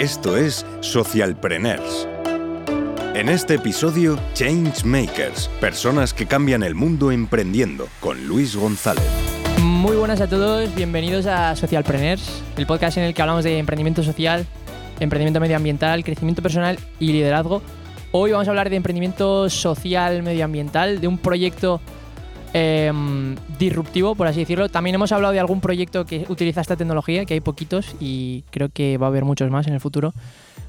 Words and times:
Esto 0.00 0.34
es 0.34 0.64
Socialpreneurs. 0.80 2.08
En 3.14 3.28
este 3.28 3.56
episodio, 3.56 4.18
Changemakers, 4.32 5.48
personas 5.60 6.14
que 6.14 6.24
cambian 6.24 6.62
el 6.62 6.74
mundo 6.74 7.12
emprendiendo, 7.12 7.86
con 8.00 8.26
Luis 8.26 8.56
González. 8.56 9.04
Muy 9.60 9.98
buenas 9.98 10.22
a 10.22 10.26
todos, 10.26 10.74
bienvenidos 10.74 11.26
a 11.26 11.54
Socialpreneurs, 11.54 12.42
el 12.56 12.64
podcast 12.64 12.96
en 12.96 13.04
el 13.04 13.12
que 13.12 13.20
hablamos 13.20 13.44
de 13.44 13.58
emprendimiento 13.58 14.02
social, 14.02 14.46
emprendimiento 15.00 15.38
medioambiental, 15.38 16.02
crecimiento 16.02 16.40
personal 16.40 16.78
y 16.98 17.12
liderazgo. 17.12 17.60
Hoy 18.10 18.32
vamos 18.32 18.48
a 18.48 18.52
hablar 18.52 18.70
de 18.70 18.76
emprendimiento 18.76 19.50
social 19.50 20.22
medioambiental, 20.22 21.02
de 21.02 21.08
un 21.08 21.18
proyecto 21.18 21.82
em, 22.52 23.36
disruptivo, 23.58 24.14
por 24.14 24.26
así 24.26 24.40
decirlo. 24.40 24.68
También 24.68 24.94
hemos 24.94 25.12
hablado 25.12 25.32
de 25.32 25.40
algún 25.40 25.60
proyecto 25.60 26.04
que 26.04 26.26
utiliza 26.28 26.60
esta 26.60 26.76
tecnología, 26.76 27.24
que 27.24 27.34
hay 27.34 27.40
poquitos 27.40 27.94
y 28.00 28.44
creo 28.50 28.68
que 28.68 28.98
va 28.98 29.06
a 29.06 29.08
haber 29.08 29.24
muchos 29.24 29.50
más 29.50 29.66
en 29.66 29.74
el 29.74 29.80
futuro. 29.80 30.12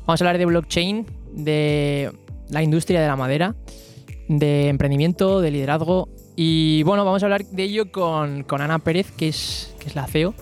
Vamos 0.06 0.22
a 0.22 0.24
hablar 0.24 0.38
de 0.38 0.46
blockchain, 0.46 1.06
de 1.34 2.12
la 2.50 2.64
industria 2.64 3.02
de 3.02 3.08
la 3.08 3.16
madera, 3.16 3.56
de 4.28 4.70
emprendimiento, 4.70 5.42
de 5.42 5.52
liderazgo. 5.52 6.10
Y 6.36 6.84
bueno, 6.84 7.06
vamos 7.06 7.24
a 7.24 7.26
hablar 7.26 7.46
de 7.46 7.64
ello 7.64 7.92
con, 7.92 8.44
con 8.44 8.62
Ana 8.62 8.80
Pérez, 8.80 9.12
que 9.12 9.28
es, 9.28 9.76
que 9.80 9.88
es 9.88 9.96
la 9.96 10.08
CEO 10.08 10.34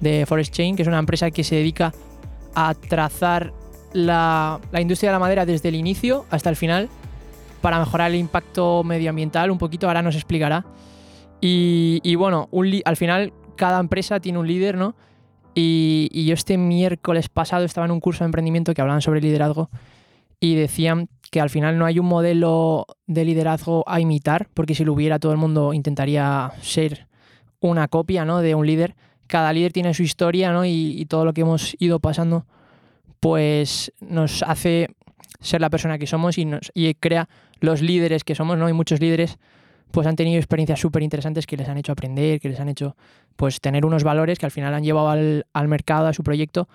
de 0.00 0.26
Forest 0.26 0.52
Chain, 0.52 0.76
que 0.76 0.82
es 0.82 0.88
una 0.88 0.98
empresa 0.98 1.30
que 1.30 1.44
se 1.44 1.56
dedica 1.56 1.94
a 2.54 2.74
trazar 2.74 3.52
la, 3.92 4.60
la 4.72 4.80
industria 4.80 5.10
de 5.10 5.14
la 5.14 5.18
madera 5.18 5.46
desde 5.46 5.68
el 5.68 5.74
inicio 5.74 6.26
hasta 6.30 6.50
el 6.50 6.56
final 6.56 6.88
para 7.60 7.78
mejorar 7.78 8.10
el 8.10 8.16
impacto 8.16 8.82
medioambiental. 8.84 9.50
Un 9.50 9.58
poquito 9.58 9.86
ahora 9.86 10.02
nos 10.02 10.14
explicará. 10.14 10.64
Y, 11.40 12.14
bueno, 12.16 12.48
al 12.84 12.96
final 12.96 13.32
cada 13.56 13.78
empresa 13.78 14.20
tiene 14.20 14.38
un 14.38 14.46
líder, 14.46 14.76
¿no? 14.76 14.96
Y, 15.54 16.24
yo 16.26 16.34
este 16.34 16.58
miércoles 16.58 17.28
pasado 17.28 17.64
estaba 17.64 17.86
en 17.86 17.92
un 17.92 18.00
curso 18.00 18.24
de 18.24 18.26
emprendimiento 18.26 18.74
que 18.74 18.80
hablaban 18.80 19.02
sobre 19.02 19.20
liderazgo 19.20 19.70
y 20.40 20.54
decían 20.54 21.08
que 21.30 21.40
al 21.40 21.50
final 21.50 21.78
no 21.78 21.86
hay 21.86 21.98
un 21.98 22.06
modelo 22.06 22.86
de 23.06 23.24
liderazgo 23.24 23.84
a 23.86 24.00
imitar, 24.00 24.48
porque 24.54 24.74
si 24.74 24.84
lo 24.84 24.92
hubiera 24.92 25.18
todo 25.18 25.32
el 25.32 25.38
mundo 25.38 25.72
intentaría 25.72 26.52
ser 26.60 27.06
una 27.60 27.88
copia 27.88 28.24
¿no? 28.24 28.40
de 28.40 28.54
un 28.54 28.66
líder. 28.66 28.96
Cada 29.26 29.52
líder 29.52 29.72
tiene 29.72 29.94
su 29.94 30.02
historia 30.02 30.52
¿no? 30.52 30.64
y, 30.64 31.00
y 31.00 31.06
todo 31.06 31.24
lo 31.24 31.32
que 31.32 31.40
hemos 31.40 31.74
ido 31.78 32.00
pasando 32.00 32.46
pues 33.20 33.92
nos 34.00 34.42
hace 34.42 34.88
ser 35.40 35.60
la 35.60 35.70
persona 35.70 35.98
que 35.98 36.06
somos 36.06 36.38
y, 36.38 36.44
nos, 36.44 36.70
y 36.74 36.94
crea 36.94 37.28
los 37.60 37.82
líderes 37.82 38.24
que 38.24 38.34
somos, 38.34 38.58
¿no? 38.58 38.68
Y 38.68 38.72
muchos 38.72 39.00
líderes 39.00 39.38
pues 39.90 40.06
han 40.06 40.16
tenido 40.16 40.38
experiencias 40.38 40.80
súper 40.80 41.02
interesantes 41.02 41.46
que 41.46 41.56
les 41.56 41.68
han 41.68 41.78
hecho 41.78 41.92
aprender, 41.92 42.40
que 42.40 42.48
les 42.48 42.58
han 42.60 42.68
hecho 42.68 42.96
pues 43.36 43.60
tener 43.60 43.86
unos 43.86 44.02
valores 44.04 44.38
que 44.38 44.46
al 44.46 44.52
final 44.52 44.74
han 44.74 44.82
llevado 44.82 45.08
al, 45.10 45.46
al 45.52 45.68
mercado, 45.68 46.06
a 46.08 46.12
su 46.12 46.22
proyecto 46.22 46.68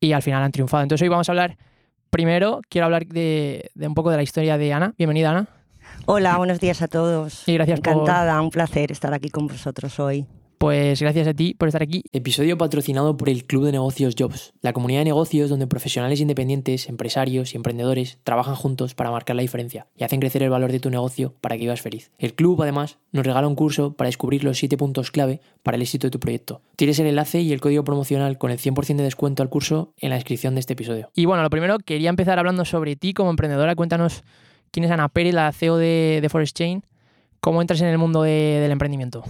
y 0.00 0.12
al 0.12 0.22
final 0.22 0.42
han 0.42 0.52
triunfado. 0.52 0.82
Entonces 0.82 1.02
hoy 1.02 1.08
vamos 1.08 1.28
a 1.28 1.32
hablar, 1.32 1.56
primero 2.10 2.60
quiero 2.68 2.84
hablar 2.86 3.06
de, 3.06 3.70
de 3.74 3.86
un 3.88 3.94
poco 3.94 4.10
de 4.10 4.16
la 4.16 4.22
historia 4.22 4.56
de 4.58 4.72
Ana. 4.72 4.94
Bienvenida 4.96 5.30
Ana. 5.30 5.48
Hola, 6.06 6.36
buenos 6.38 6.60
días 6.60 6.80
a 6.82 6.88
todos. 6.88 7.46
Y 7.48 7.54
gracias 7.54 7.80
por- 7.80 7.92
Encantada, 7.92 8.40
un 8.40 8.50
placer 8.50 8.92
estar 8.92 9.12
aquí 9.12 9.28
con 9.28 9.46
vosotros 9.48 9.98
hoy. 10.00 10.26
Pues 10.62 11.00
gracias 11.00 11.26
a 11.26 11.34
ti 11.34 11.54
por 11.54 11.66
estar 11.66 11.82
aquí. 11.82 12.04
Episodio 12.12 12.56
patrocinado 12.56 13.16
por 13.16 13.28
el 13.28 13.46
Club 13.46 13.64
de 13.64 13.72
Negocios 13.72 14.14
Jobs, 14.16 14.52
la 14.60 14.72
comunidad 14.72 15.00
de 15.00 15.06
negocios 15.06 15.50
donde 15.50 15.66
profesionales 15.66 16.20
independientes, 16.20 16.88
empresarios 16.88 17.52
y 17.52 17.56
emprendedores 17.56 18.20
trabajan 18.22 18.54
juntos 18.54 18.94
para 18.94 19.10
marcar 19.10 19.34
la 19.34 19.42
diferencia 19.42 19.88
y 19.96 20.04
hacen 20.04 20.20
crecer 20.20 20.44
el 20.44 20.50
valor 20.50 20.70
de 20.70 20.78
tu 20.78 20.88
negocio 20.88 21.34
para 21.40 21.56
que 21.56 21.62
vivas 21.62 21.80
feliz. 21.80 22.12
El 22.16 22.34
club, 22.34 22.62
además, 22.62 22.98
nos 23.10 23.26
regala 23.26 23.48
un 23.48 23.56
curso 23.56 23.94
para 23.94 24.06
descubrir 24.06 24.44
los 24.44 24.56
7 24.56 24.76
puntos 24.76 25.10
clave 25.10 25.40
para 25.64 25.74
el 25.74 25.82
éxito 25.82 26.06
de 26.06 26.12
tu 26.12 26.20
proyecto. 26.20 26.62
Tienes 26.76 27.00
el 27.00 27.08
enlace 27.08 27.40
y 27.40 27.52
el 27.52 27.60
código 27.60 27.82
promocional 27.82 28.38
con 28.38 28.52
el 28.52 28.58
100% 28.58 28.98
de 28.98 29.02
descuento 29.02 29.42
al 29.42 29.48
curso 29.48 29.94
en 29.98 30.10
la 30.10 30.14
descripción 30.14 30.54
de 30.54 30.60
este 30.60 30.74
episodio. 30.74 31.10
Y 31.16 31.24
bueno, 31.24 31.42
lo 31.42 31.50
primero, 31.50 31.78
quería 31.80 32.08
empezar 32.08 32.38
hablando 32.38 32.64
sobre 32.64 32.94
ti 32.94 33.14
como 33.14 33.30
emprendedora. 33.30 33.74
Cuéntanos 33.74 34.22
quién 34.70 34.84
es 34.84 34.92
Ana 34.92 35.08
Pérez, 35.08 35.34
la 35.34 35.50
CEO 35.50 35.76
de, 35.76 36.20
de 36.22 36.28
Forest 36.28 36.56
Chain. 36.56 36.84
¿Cómo 37.44 37.60
entras 37.60 37.80
en 37.80 37.88
el 37.88 37.98
mundo 37.98 38.22
de- 38.22 38.60
del 38.60 38.70
emprendimiento? 38.70 39.24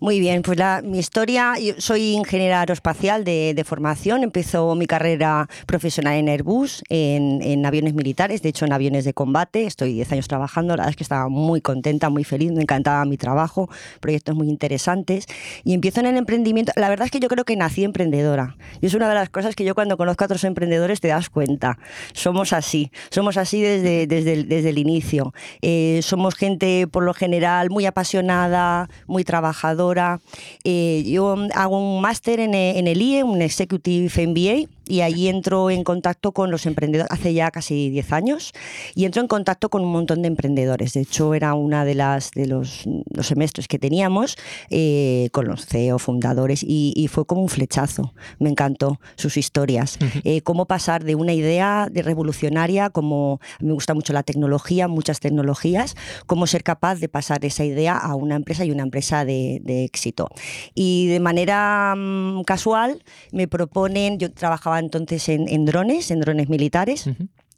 Muy 0.00 0.18
bien, 0.20 0.40
pues 0.40 0.56
la, 0.58 0.80
mi 0.82 0.98
historia, 0.98 1.52
yo 1.62 1.74
soy 1.76 2.14
ingeniera 2.14 2.60
aeroespacial 2.60 3.24
de, 3.24 3.52
de 3.54 3.62
formación, 3.62 4.22
empezó 4.24 4.74
mi 4.74 4.86
carrera 4.86 5.46
profesional 5.66 6.14
en 6.14 6.30
Airbus, 6.30 6.82
en, 6.88 7.42
en 7.42 7.64
aviones 7.66 7.92
militares, 7.92 8.40
de 8.40 8.48
hecho 8.48 8.64
en 8.64 8.72
aviones 8.72 9.04
de 9.04 9.12
combate, 9.12 9.66
estoy 9.66 9.92
10 9.92 10.10
años 10.12 10.28
trabajando, 10.28 10.70
la 10.74 10.84
verdad 10.84 10.90
es 10.90 10.96
que 10.96 11.04
estaba 11.04 11.28
muy 11.28 11.60
contenta, 11.60 12.08
muy 12.08 12.24
feliz, 12.24 12.50
me 12.52 12.62
encantaba 12.62 13.04
mi 13.04 13.18
trabajo, 13.18 13.68
proyectos 14.00 14.34
muy 14.34 14.48
interesantes 14.48 15.26
y 15.62 15.74
empiezo 15.74 16.00
en 16.00 16.06
el 16.06 16.16
emprendimiento, 16.16 16.72
la 16.76 16.88
verdad 16.88 17.04
es 17.04 17.10
que 17.12 17.20
yo 17.20 17.28
creo 17.28 17.44
que 17.44 17.54
nací 17.56 17.84
emprendedora 17.84 18.56
y 18.80 18.86
es 18.86 18.94
una 18.94 19.10
de 19.10 19.14
las 19.14 19.28
cosas 19.28 19.54
que 19.54 19.64
yo 19.64 19.74
cuando 19.74 19.98
conozco 19.98 20.24
a 20.24 20.26
otros 20.26 20.44
emprendedores 20.44 21.00
te 21.02 21.08
das 21.08 21.28
cuenta, 21.28 21.78
somos 22.14 22.54
así, 22.54 22.90
somos 23.10 23.36
así 23.36 23.60
desde, 23.60 24.06
desde, 24.06 24.32
el, 24.32 24.48
desde 24.48 24.70
el 24.70 24.78
inicio, 24.78 25.34
Eh, 25.60 26.00
somos 26.02 26.34
gente 26.34 26.86
por 26.90 27.04
lo 27.04 27.12
general 27.12 27.41
muy 27.70 27.86
apasionada, 27.86 28.88
muy 29.06 29.24
trabajadora. 29.24 30.20
Eh, 30.64 31.04
yo 31.06 31.36
hago 31.54 31.78
un 31.78 32.00
máster 32.00 32.40
en, 32.40 32.54
en 32.54 32.86
el 32.86 33.00
IE, 33.00 33.22
un 33.24 33.42
Executive 33.42 34.10
MBA, 34.26 34.68
y 34.86 35.00
ahí 35.00 35.28
entro 35.28 35.70
en 35.70 35.84
contacto 35.84 36.32
con 36.32 36.50
los 36.50 36.66
emprendedores, 36.66 37.10
hace 37.10 37.34
ya 37.34 37.50
casi 37.50 37.90
10 37.90 38.12
años, 38.12 38.52
y 38.94 39.04
entro 39.04 39.22
en 39.22 39.28
contacto 39.28 39.68
con 39.68 39.82
un 39.82 39.92
montón 39.92 40.22
de 40.22 40.28
emprendedores. 40.28 40.92
De 40.92 41.00
hecho, 41.00 41.34
era 41.34 41.54
una 41.54 41.84
de 41.84 41.94
las 41.94 42.30
de 42.32 42.46
los, 42.46 42.84
los 43.10 43.26
semestres 43.26 43.68
que 43.68 43.78
teníamos 43.78 44.36
eh, 44.70 45.28
con 45.32 45.46
los 45.46 45.66
CEO, 45.66 45.98
fundadores, 45.98 46.62
y, 46.62 46.92
y 46.96 47.08
fue 47.08 47.24
como 47.26 47.42
un 47.42 47.48
flechazo. 47.48 48.14
Me 48.38 48.50
encantó 48.50 49.00
sus 49.16 49.36
historias. 49.36 49.98
Eh, 50.24 50.42
cómo 50.42 50.66
pasar 50.66 51.04
de 51.04 51.14
una 51.14 51.32
idea 51.32 51.88
de 51.90 52.02
revolucionaria, 52.02 52.90
como 52.90 53.40
me 53.60 53.72
gusta 53.72 53.94
mucho 53.94 54.12
la 54.12 54.22
tecnología, 54.22 54.88
muchas 54.88 55.20
tecnologías, 55.20 55.96
cómo 56.26 56.46
ser 56.46 56.62
capaz 56.62 56.96
de 56.96 57.08
pasar 57.08 57.44
esa 57.44 57.64
idea 57.64 57.96
a 57.96 58.14
una 58.14 58.36
empresa 58.36 58.64
y 58.64 58.70
una 58.70 58.82
empresa 58.82 59.24
de, 59.24 59.60
de 59.62 59.84
éxito. 59.84 60.28
Y 60.74 61.08
de 61.08 61.20
manera 61.20 61.94
mm, 61.96 62.42
casual 62.44 63.02
me 63.32 63.48
proponen, 63.48 64.18
yo 64.18 64.32
trabajaba 64.32 64.71
entonces 64.78 65.28
en, 65.28 65.64
drones, 65.64 66.10
en 66.10 66.20
drones 66.20 66.48
militares. 66.48 67.08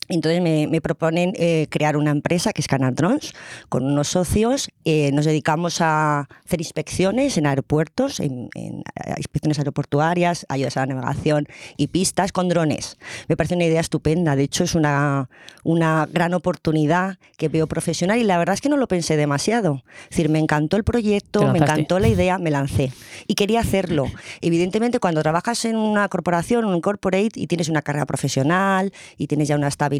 Entonces 0.08 0.42
me, 0.42 0.66
me 0.66 0.80
proponen 0.80 1.32
eh, 1.36 1.66
crear 1.70 1.96
una 1.96 2.10
empresa 2.10 2.52
que 2.52 2.60
es 2.60 2.68
Canal 2.68 2.94
Drones 2.94 3.32
con 3.68 3.84
unos 3.84 4.08
socios. 4.08 4.68
eh, 4.84 5.10
nos 5.12 5.24
dedicamos 5.24 5.80
a 5.80 6.28
hacer 6.44 6.60
inspecciones 6.60 7.36
en 7.38 7.46
aeropuertos, 7.46 8.20
en, 8.20 8.48
en, 8.54 8.82
inspecciones 9.16 9.58
aeroportuarias, 9.58 10.46
ayudas 10.48 10.76
a 10.76 10.80
la 10.80 10.94
navegación 10.94 11.46
y 11.76 11.88
pistas 11.88 12.32
con 12.32 12.48
drones. 12.48 12.96
Me 13.28 13.36
parece 13.36 13.54
una 13.54 13.64
idea 13.64 13.80
estupenda. 13.80 14.36
De 14.36 14.42
hecho, 14.44 14.64
es 14.64 14.74
una, 14.74 15.28
una 15.62 16.06
gran 16.10 16.34
oportunidad 16.34 17.18
que 17.36 17.48
veo 17.48 17.66
profesional 17.66 18.18
y 18.18 18.24
la 18.24 18.38
verdad 18.38 18.54
es 18.54 18.60
que 18.60 18.68
no 18.68 18.76
lo 18.76 18.88
pensé 18.88 19.16
demasiado. 19.16 19.84
Es 20.04 20.10
decir, 20.10 20.28
me 20.28 20.38
encantó 20.38 20.76
el 20.76 20.84
proyecto, 20.84 21.50
me 21.52 21.58
encantó 21.58 21.98
la 21.98 22.08
idea, 22.08 22.38
me 22.38 22.50
lancé 22.50 22.92
y 23.26 23.34
quería 23.34 23.60
hacerlo. 23.60 24.06
Evidentemente, 24.40 25.00
cuando 25.00 25.22
trabajas 25.22 25.64
en 25.64 25.76
una 25.76 26.08
corporación, 26.08 26.64
en 26.64 26.70
un 26.70 26.80
corporate 26.80 27.30
y 27.34 27.46
tienes 27.46 27.68
una 27.68 27.82
carrera 27.82 28.06
profesional 28.06 28.92
y 29.16 29.26
tienes 29.26 29.48
ya 29.48 29.56
una 29.56 29.68
estabilidad, 29.68 29.93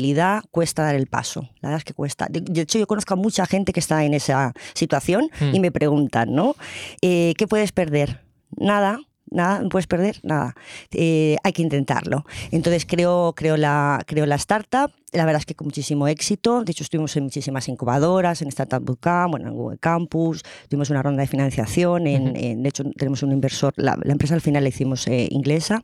cuesta 0.50 0.82
dar 0.82 0.94
el 0.94 1.06
paso. 1.06 1.42
La 1.60 1.68
verdad 1.70 1.78
es 1.78 1.84
que 1.84 1.94
cuesta. 1.94 2.26
De, 2.30 2.40
de 2.40 2.60
hecho, 2.62 2.78
yo 2.78 2.86
conozco 2.86 3.14
a 3.14 3.16
mucha 3.16 3.46
gente 3.46 3.72
que 3.72 3.80
está 3.80 4.04
en 4.04 4.14
esa 4.14 4.52
situación 4.74 5.28
Mm. 5.40 5.54
y 5.54 5.60
me 5.60 5.70
preguntan, 5.72 6.34
¿no? 6.34 6.56
Eh, 7.02 7.34
¿Qué 7.36 7.46
puedes 7.46 7.72
perder? 7.72 8.20
Nada. 8.56 8.98
Nada, 9.30 9.60
no 9.62 9.68
puedes 9.68 9.86
perder 9.86 10.20
nada. 10.22 10.54
Eh, 10.92 11.36
hay 11.42 11.52
que 11.52 11.62
intentarlo. 11.62 12.24
Entonces 12.52 12.86
creo, 12.86 13.32
creo, 13.36 13.56
la, 13.56 14.00
creo 14.06 14.26
la 14.26 14.36
startup. 14.36 14.90
La 15.12 15.24
verdad 15.24 15.40
es 15.40 15.46
que 15.46 15.54
con 15.54 15.66
muchísimo 15.68 16.06
éxito. 16.08 16.62
De 16.64 16.72
hecho, 16.72 16.82
estuvimos 16.84 17.16
en 17.16 17.24
muchísimas 17.24 17.68
incubadoras, 17.68 18.42
en 18.42 18.48
Startup 18.48 18.82
Bootcamp, 18.84 19.30
bueno, 19.32 19.48
en 19.48 19.54
Google 19.54 19.78
Campus. 19.78 20.42
Tuvimos 20.68 20.90
una 20.90 21.02
ronda 21.02 21.22
de 21.22 21.26
financiación. 21.28 22.06
En, 22.06 22.22
Ujú. 22.28 22.32
en- 22.36 22.62
de 22.62 22.68
hecho, 22.68 22.84
tenemos 22.96 23.22
un 23.22 23.32
inversor. 23.32 23.72
La, 23.76 23.96
la 24.02 24.12
empresa 24.12 24.34
al 24.34 24.40
final 24.40 24.62
la 24.62 24.68
hicimos 24.68 25.06
eh, 25.08 25.26
inglesa. 25.30 25.82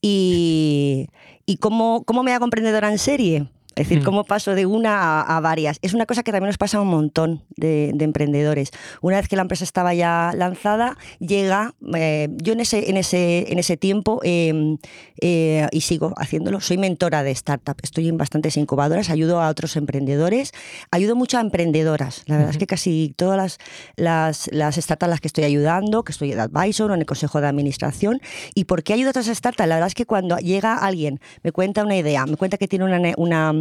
Y, 0.00 1.08
y 1.46 1.56
cómo, 1.58 2.04
cómo 2.04 2.22
me 2.22 2.32
hago 2.32 2.44
emprendedora 2.44 2.90
en 2.90 2.98
serie. 2.98 3.46
Es 3.76 3.88
decir, 3.88 4.00
Mm. 4.00 4.04
cómo 4.04 4.24
paso 4.24 4.54
de 4.54 4.66
una 4.66 5.20
a, 5.20 5.36
a 5.36 5.40
varias. 5.40 5.78
Es 5.82 5.94
una 5.94 6.06
cosa 6.06 6.22
que 6.22 6.32
también 6.32 6.48
nos 6.48 6.58
pasa 6.58 6.78
a 6.78 6.80
un 6.82 6.88
montón 6.88 7.42
de, 7.56 7.92
de 7.94 8.04
emprendedores. 8.04 8.70
Una 9.00 9.16
vez 9.16 9.28
que 9.28 9.36
la 9.36 9.42
empresa 9.42 9.64
estaba 9.64 9.94
ya 9.94 10.32
lanzada, 10.36 10.96
llega, 11.18 11.74
eh, 11.94 12.28
yo 12.36 12.52
en 12.52 12.60
ese, 12.60 12.90
en 12.90 12.96
ese, 12.96 13.50
en 13.52 13.58
ese 13.58 13.76
tiempo, 13.76 14.20
eh, 14.24 14.76
eh, 15.20 15.66
y 15.70 15.80
sigo 15.82 16.14
haciéndolo, 16.16 16.60
soy 16.60 16.78
mentora 16.78 17.22
de 17.22 17.30
startup, 17.30 17.76
estoy 17.82 18.08
en 18.08 18.16
bastantes 18.18 18.56
incubadoras, 18.56 19.10
ayudo 19.10 19.40
a 19.40 19.48
otros 19.48 19.76
emprendedores, 19.76 20.52
ayudo 20.90 21.16
mucho 21.16 21.38
a 21.38 21.40
emprendedoras. 21.40 22.22
La 22.26 22.36
verdad 22.36 22.50
es 22.52 22.58
que 22.58 22.66
casi 22.66 23.14
todas 23.16 23.36
las, 23.36 23.58
las, 23.96 24.48
las 24.52 24.76
startups 24.76 25.04
a 25.04 25.08
las 25.08 25.20
que 25.20 25.28
estoy 25.28 25.44
ayudando, 25.44 26.02
que 26.04 26.12
estoy 26.12 26.32
de 26.32 26.40
advisor 26.40 26.90
o 26.90 26.94
en 26.94 27.00
el 27.00 27.06
consejo 27.06 27.40
de 27.40 27.46
administración, 27.48 28.20
¿y 28.54 28.64
por 28.64 28.82
qué 28.82 28.94
ayudo 28.94 29.08
a 29.08 29.10
otras 29.10 29.26
startups? 29.26 29.68
La 29.68 29.76
verdad 29.76 29.88
es 29.88 29.94
que 29.94 30.06
cuando 30.06 30.36
llega 30.38 30.74
alguien, 30.74 31.20
me 31.42 31.52
cuenta 31.52 31.84
una 31.84 31.96
idea, 31.96 32.26
me 32.26 32.36
cuenta 32.36 32.58
que 32.58 32.68
tiene 32.68 32.84
una, 32.84 33.00
una 33.16 33.52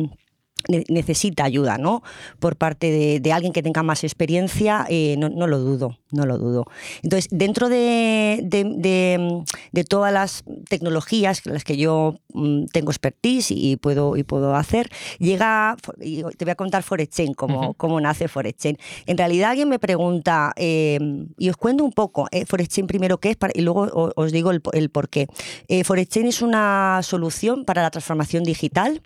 necesita 0.68 1.44
ayuda, 1.44 1.78
¿no? 1.78 2.04
Por 2.40 2.56
parte 2.56 3.20
de, 3.20 3.34
alguien 3.34 3.54
que 3.54 3.64
tenga 3.64 3.84
más 3.84 4.04
experiencia, 4.04 4.86
eh, 4.90 5.16
no, 5.18 5.48
lo 5.48 5.60
dudo, 5.60 5.98
no 6.12 6.26
lo 6.26 6.38
dudo. 6.38 6.66
Entonces, 7.02 7.30
dentro 7.32 7.70
de, 7.70 8.40
de, 8.44 9.84
todas 9.84 10.14
las 10.14 10.44
tecnologías 10.70 11.46
en 11.46 11.54
las 11.54 11.64
que 11.64 11.78
yo 11.78 12.20
mm, 12.34 12.66
tengo 12.66 12.92
expertise 12.92 13.52
y 13.52 13.78
puedo, 13.78 14.18
y 14.18 14.24
puedo 14.24 14.56
hacer, 14.56 14.90
llega, 15.20 15.76
y 16.00 16.24
te 16.24 16.46
voy 16.46 16.52
a 16.52 16.56
contar 16.56 16.84
ForexChain, 16.84 17.34
cómo, 17.34 17.74
cómo 17.76 18.00
nace 18.00 18.28
ForexChain. 18.28 18.78
En 19.06 19.18
realidad 19.18 19.52
alguien 19.52 19.70
me 19.70 19.80
pregunta, 19.80 20.54
em, 20.56 21.28
y 21.38 21.50
os 21.50 21.58
cuento 21.58 21.84
un 21.84 21.92
poco, 21.92 22.28
eh, 22.32 22.46
ForexChain 22.46 22.88
primero 22.88 23.20
qué 23.20 23.32
es, 23.32 23.38
y 23.54 23.62
luego 23.62 24.14
os, 24.16 24.32
digo 24.32 24.52
el, 24.52 24.62
el 24.74 24.90
por 24.90 25.10
qué. 25.10 25.28
Eh, 25.68 25.84
ForexChain 25.84 26.28
es 26.28 26.42
una 26.42 27.02
solución 27.04 27.66
para 27.66 27.82
la 27.82 27.92
transformación 27.92 28.44
digital 28.44 29.02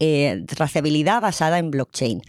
eh, 0.00 0.44
trazabilidad 0.46 1.20
basada 1.20 1.58
en 1.58 1.70
blockchain. 1.70 2.22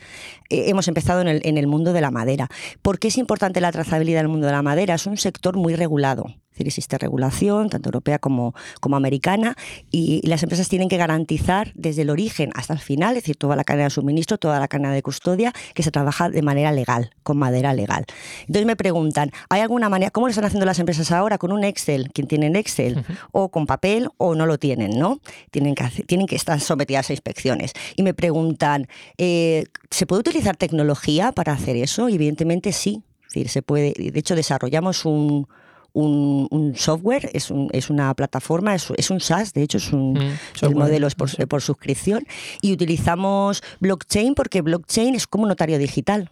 Eh, 0.49 0.69
hemos 0.69 0.87
empezado 0.87 1.21
en 1.21 1.27
el, 1.27 1.41
en 1.43 1.57
el 1.57 1.67
mundo 1.67 1.93
de 1.93 2.01
la 2.01 2.11
madera. 2.11 2.49
¿Por 2.81 2.99
qué 2.99 3.09
es 3.09 3.17
importante 3.17 3.61
la 3.61 3.71
trazabilidad 3.71 4.21
en 4.21 4.25
el 4.27 4.31
mundo 4.31 4.47
de 4.47 4.53
la 4.53 4.61
madera? 4.61 4.95
Es 4.95 5.05
un 5.05 5.17
sector 5.17 5.57
muy 5.57 5.75
regulado 5.75 6.25
decir, 6.59 6.67
existe 6.67 6.97
regulación, 6.97 7.69
tanto 7.69 7.89
europea 7.89 8.19
como, 8.19 8.53
como 8.79 8.95
americana, 8.95 9.55
y, 9.91 10.19
las 10.27 10.43
empresas 10.43 10.69
tienen 10.69 10.89
que 10.89 10.97
garantizar 10.97 11.71
desde 11.75 12.03
el 12.03 12.09
origen 12.09 12.51
hasta 12.53 12.73
el 12.73 12.79
final, 12.79 13.15
es 13.15 13.23
decir, 13.23 13.35
toda 13.35 13.55
la 13.55 13.63
cadena 13.63 13.85
de 13.85 13.89
suministro, 13.89 14.37
toda 14.37 14.59
la 14.59 14.67
cadena 14.67 14.93
de 14.93 15.01
custodia, 15.01 15.53
que 15.73 15.81
se 15.81 15.91
trabaja 15.91 16.29
de 16.29 16.41
manera 16.41 16.71
legal, 16.71 17.11
con 17.23 17.37
madera 17.37 17.73
legal. 17.73 18.05
Entonces 18.41 18.65
me 18.65 18.75
preguntan, 18.75 19.31
¿hay 19.49 19.61
alguna 19.61 19.89
manera, 19.89 20.11
cómo 20.11 20.27
lo 20.27 20.31
están 20.31 20.45
haciendo 20.45 20.65
las 20.65 20.77
empresas 20.79 21.11
ahora? 21.11 21.37
¿Con 21.37 21.51
un 21.51 21.63
Excel? 21.63 22.11
¿Quién 22.13 22.27
tiene 22.27 22.47
Excel? 22.59 23.03
¿O 23.31 23.49
con 23.49 23.65
papel? 23.65 24.09
¿O 24.17 24.35
no 24.35 24.45
lo 24.45 24.57
tienen? 24.57 24.99
¿no? 24.99 25.19
Tienen, 25.51 25.75
que 25.75 26.03
tienen 26.05 26.27
que 26.27 26.35
estar 26.35 26.59
sometidas 26.59 27.09
a 27.09 27.13
inspecciones. 27.13 27.73
Y 27.95 28.03
me 28.03 28.13
preguntan, 28.13 28.87
eh, 29.17 29.65
¿se 29.89 30.05
puede 30.05 30.21
utilizar 30.21 30.57
tecnología 30.57 31.31
para 31.31 31.53
hacer 31.53 31.75
eso? 31.75 32.09
Y 32.09 32.15
evidentemente 32.15 32.71
sí. 32.71 33.03
Es 33.27 33.33
decir, 33.33 33.49
se 33.49 33.61
puede, 33.61 33.93
de 33.95 34.19
hecho, 34.19 34.35
desarrollamos 34.35 35.05
un, 35.05 35.47
un, 35.93 36.73
software, 36.75 37.29
es, 37.33 37.51
un, 37.51 37.69
es, 37.71 37.89
una 37.89 38.13
plataforma, 38.13 38.75
es, 38.75 38.91
es, 38.97 39.09
un 39.09 39.19
SaaS, 39.19 39.53
de 39.53 39.63
hecho 39.63 39.77
es 39.77 39.91
un, 39.91 40.13
mm, 40.13 40.65
el 40.65 40.75
modelo 40.75 41.07
es 41.07 41.15
por, 41.15 41.29
por 41.47 41.61
suscripción, 41.61 42.25
y 42.61 42.73
utilizamos 42.73 43.61
blockchain 43.79 44.35
porque 44.35 44.61
blockchain 44.61 45.15
es 45.15 45.27
como 45.27 45.43
un 45.43 45.49
notario 45.49 45.77
digital. 45.77 46.31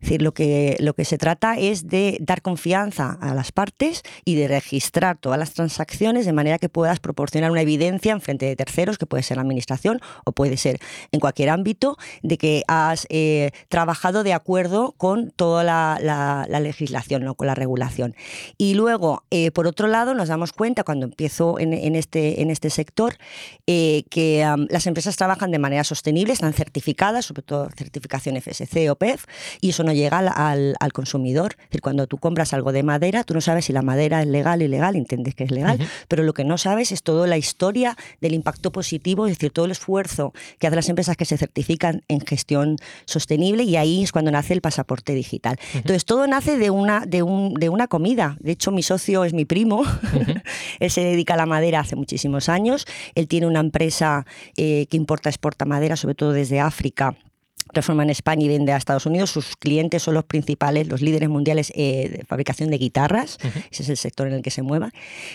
Decir, 0.00 0.22
lo 0.22 0.32
que, 0.32 0.76
lo 0.80 0.94
que 0.94 1.04
se 1.04 1.18
trata 1.18 1.58
es 1.58 1.88
de 1.88 2.18
dar 2.20 2.42
confianza 2.42 3.16
a 3.20 3.34
las 3.34 3.52
partes 3.52 4.02
y 4.24 4.34
de 4.34 4.48
registrar 4.48 5.18
todas 5.18 5.38
las 5.38 5.52
transacciones 5.52 6.26
de 6.26 6.32
manera 6.32 6.58
que 6.58 6.68
puedas 6.68 7.00
proporcionar 7.00 7.50
una 7.50 7.62
evidencia 7.62 8.12
en 8.12 8.20
frente 8.20 8.46
de 8.46 8.56
terceros, 8.56 8.98
que 8.98 9.06
puede 9.06 9.22
ser 9.22 9.36
la 9.36 9.42
administración 9.42 10.00
o 10.24 10.32
puede 10.32 10.56
ser 10.56 10.78
en 11.12 11.20
cualquier 11.20 11.50
ámbito, 11.50 11.96
de 12.22 12.38
que 12.38 12.62
has 12.68 13.06
eh, 13.10 13.50
trabajado 13.68 14.22
de 14.22 14.32
acuerdo 14.32 14.94
con 14.96 15.30
toda 15.30 15.64
la, 15.64 16.46
legislación, 16.60 17.24
¿no? 17.24 17.34
con 17.34 17.46
la 17.46 17.54
regulación. 17.54 18.14
Y 18.58 18.74
luego, 18.74 19.24
eh, 19.30 19.50
por 19.50 19.66
otro 19.66 19.88
lado, 19.88 20.14
nos 20.14 20.28
damos 20.28 20.52
cuenta 20.52 20.84
cuando 20.84 21.06
empiezo 21.06 21.58
en, 21.58 21.72
este, 21.94 22.42
en 22.42 22.50
este 22.50 22.70
sector 22.70 23.16
eh, 23.66 24.04
que 24.10 24.46
las 24.70 24.86
empresas 24.86 25.16
trabajan 25.16 25.50
de 25.50 25.58
manera 25.58 25.84
sostenible, 25.84 26.32
están 26.32 26.52
certificadas, 26.52 27.26
sobre 27.26 27.42
todo 27.42 27.68
certificación 27.76 28.40
FSC 28.40 28.90
o 28.90 28.96
PEF, 28.96 29.24
y 29.60 29.70
eso 29.70 29.84
no 29.86 29.92
llega 29.92 30.18
al, 30.18 30.74
al, 30.78 30.92
consumidor. 30.92 31.56
Es 31.58 31.66
decir, 31.70 31.80
cuando 31.80 32.06
tú 32.06 32.18
compras 32.18 32.52
algo 32.52 32.72
de 32.72 32.82
madera, 32.82 33.24
tú 33.24 33.32
no 33.32 33.40
sabes 33.40 33.64
si 33.64 33.72
la 33.72 33.82
madera 33.82 34.20
es 34.20 34.28
legal, 34.28 34.60
ilegal, 34.60 34.96
entiendes 34.96 35.34
que 35.34 35.44
es 35.44 35.50
legal, 35.50 35.78
pero 36.08 36.22
lo 36.22 36.34
que 36.34 36.44
no 36.44 36.58
sabes 36.58 36.92
es 36.92 37.02
toda 37.02 37.26
la 37.26 37.38
historia 37.38 37.96
del 38.20 38.34
impacto 38.34 38.72
positivo, 38.72 39.26
es 39.26 39.32
decir, 39.32 39.50
todo 39.50 39.64
el 39.64 39.70
esfuerzo 39.70 40.32
que 40.58 40.66
hacen 40.66 40.76
las 40.76 40.88
empresas 40.88 41.16
que 41.16 41.24
se 41.24 41.38
certifican 41.38 42.02
en 42.08 42.20
gestión 42.20 42.76
sostenible 43.06 43.62
y 43.62 43.76
ahí 43.76 44.02
es 44.02 44.12
cuando 44.12 44.30
nace 44.30 44.52
el 44.52 44.60
pasaporte 44.60 45.14
digital. 45.14 45.58
Entonces, 45.74 46.04
todo 46.04 46.26
nace 46.26 46.58
de 46.58 46.70
una, 46.70 47.06
de, 47.06 47.22
un, 47.22 47.54
de 47.54 47.68
una 47.68 47.86
comida. 47.86 48.36
De 48.40 48.52
hecho, 48.52 48.72
mi 48.72 48.82
socio 48.82 49.24
es 49.24 49.32
mi 49.32 49.44
primo, 49.44 49.84
él 50.80 50.90
se 50.90 51.02
dedica 51.02 51.34
a 51.34 51.36
la 51.36 51.46
madera 51.46 51.80
hace 51.80 51.96
muchísimos 51.96 52.48
años, 52.48 52.86
él 53.14 53.28
tiene 53.28 53.46
una 53.46 53.60
empresa 53.60 54.26
eh, 54.56 54.86
que 54.90 54.96
importa, 54.96 55.28
exporta 55.28 55.64
madera, 55.64 55.96
sobre 55.96 56.14
todo 56.14 56.32
desde 56.32 56.60
África 56.60 57.16
transforma 57.76 58.04
en 58.04 58.10
España 58.10 58.46
y 58.46 58.48
vende 58.48 58.72
a 58.72 58.78
Estados 58.78 59.04
Unidos. 59.04 59.30
Sus 59.30 59.54
clientes 59.54 60.02
son 60.02 60.14
los 60.14 60.24
principales, 60.24 60.88
los 60.88 61.02
líderes 61.02 61.28
mundiales 61.28 61.70
eh, 61.74 62.08
de 62.08 62.24
fabricación 62.24 62.70
de 62.70 62.78
guitarras. 62.78 63.36
Ese 63.70 63.82
es 63.82 63.88
el 63.90 63.98
sector 63.98 64.26
en 64.28 64.32
el 64.32 64.42
que 64.42 64.50
se 64.50 64.62
mueva. 64.62 64.92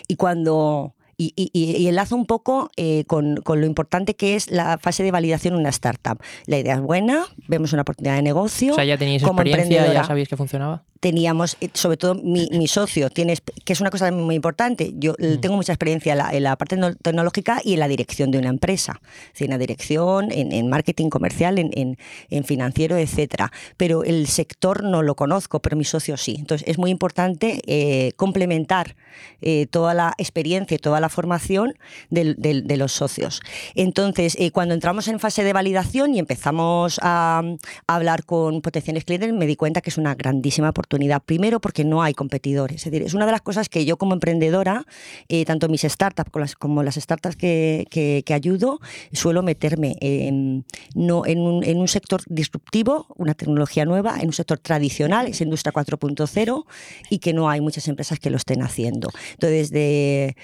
Y 0.07 0.15
cuando 0.15 0.95
y, 1.21 1.50
y, 1.53 1.88
enlaza 1.88 2.15
un 2.15 2.25
poco 2.25 2.71
eh, 2.77 3.03
con, 3.06 3.35
lo 3.45 3.65
importante 3.65 4.15
que 4.15 4.35
es 4.35 4.50
la 4.50 4.77
fase 4.77 5.03
de 5.03 5.12
validación 5.12 5.53
de 5.53 5.59
una 5.59 5.69
startup. 5.69 6.19
La 6.45 6.57
idea 6.57 6.75
es 6.75 6.81
buena, 6.81 7.25
vemos 7.47 7.73
una 7.73 7.83
oportunidad 7.83 8.15
de 8.15 8.23
negocio. 8.23 8.73
O 8.73 8.75
sea, 8.75 8.85
ya 8.85 8.97
teníais 8.97 9.23
experiencia, 9.23 9.94
ya 9.94 10.03
sabíais 10.03 10.27
que 10.27 10.38
funcionaba 10.38 10.83
teníamos, 11.01 11.57
eh, 11.59 11.69
sobre 11.73 11.97
todo 11.97 12.15
mi, 12.15 12.68
socio, 12.68 13.09
tienes, 13.09 13.41
que 13.41 13.73
es 13.73 13.81
una 13.81 13.89
cosa 13.89 14.12
muy 14.12 14.35
importante, 14.35 14.94
yo 14.95 15.13
mm. 15.19 15.41
tengo 15.41 15.56
mucha 15.56 15.73
experiencia 15.73 16.13
en 16.31 16.44
la, 16.44 16.56
parte 16.56 16.77
tecnológica 17.01 17.59
y 17.63 17.73
en 17.73 17.79
la 17.79 17.88
dirección 17.88 18.31
de 18.31 18.38
una 18.38 18.50
empresa, 18.50 19.01
en 19.39 19.50
la 19.50 19.57
dirección, 19.57 20.31
en, 20.31 20.69
marketing 20.69 21.09
comercial, 21.09 21.57
en, 21.57 21.97
financiero, 22.45 22.97
etcétera. 22.97 23.51
Pero 23.77 24.03
el 24.03 24.27
sector 24.27 24.83
no 24.83 25.01
lo 25.01 25.15
conozco, 25.15 25.59
pero 25.59 25.75
mi 25.75 25.83
socio 25.83 26.18
sí. 26.18 26.35
Entonces 26.38 26.68
es 26.68 26.77
muy 26.77 26.91
importante 26.91 27.62
eh, 27.65 28.13
complementar 28.15 28.95
eh, 29.41 29.65
toda 29.65 29.95
la 29.95 30.13
experiencia 30.19 30.75
y 30.75 30.77
toda 30.77 31.00
la 31.00 31.09
formación 31.11 31.77
de 32.09 32.77
los 32.77 32.91
socios. 32.91 33.41
Entonces, 33.75 34.37
cuando 34.51 34.73
entramos 34.73 35.07
en 35.07 35.19
fase 35.19 35.43
de 35.43 35.53
validación 35.53 36.15
y 36.15 36.19
empezamos 36.19 36.99
a, 37.01 37.41
hablar 37.87 38.25
con 38.25 38.61
potenciales 38.61 39.05
clientes, 39.05 39.33
me 39.33 39.45
di 39.45 39.55
cuenta 39.55 39.81
que 39.81 39.89
es 39.89 39.97
una 39.97 40.15
grandísima 40.15 40.69
oportunidad 40.69 41.21
Primero 41.23 41.59
porque 41.59 41.83
no 41.83 42.01
hay 42.01 42.13
competidores. 42.13 42.85
Es 42.85 42.91
decir, 42.91 43.05
es 43.05 43.13
una 43.13 43.25
de 43.25 43.31
las 43.31 43.41
cosas 43.41 43.69
que 43.69 43.85
yo 43.85 43.97
como 43.97 44.13
emprendedora, 44.13 44.85
eh, 45.29 45.45
tanto 45.45 45.69
mis 45.69 45.81
startups 45.81 46.55
como 46.55 46.83
las, 46.83 46.95
startups 46.95 47.35
que, 47.35 47.85
que, 47.89 48.33
ayudo, 48.33 48.79
suelo 49.13 49.43
meterme 49.43 49.95
en, 49.99 50.65
no, 50.95 51.25
en, 51.25 51.39
un, 51.39 51.87
sector 51.87 52.21
disruptivo, 52.27 53.07
una 53.17 53.33
tecnología 53.33 53.85
nueva, 53.85 54.19
en 54.19 54.27
un 54.27 54.33
sector 54.33 54.59
tradicional, 54.59 55.27
es 55.27 55.41
industria 55.41 55.73
4.0, 55.73 56.65
y 57.09 57.19
que 57.19 57.33
no 57.33 57.49
hay 57.49 57.61
muchas 57.61 57.87
empresas 57.87 58.19
que 58.19 58.29
lo 58.29 58.37
estén 58.37 58.61
haciendo. 58.61 59.09
Entonces, 59.33 59.71
de, 59.71 60.35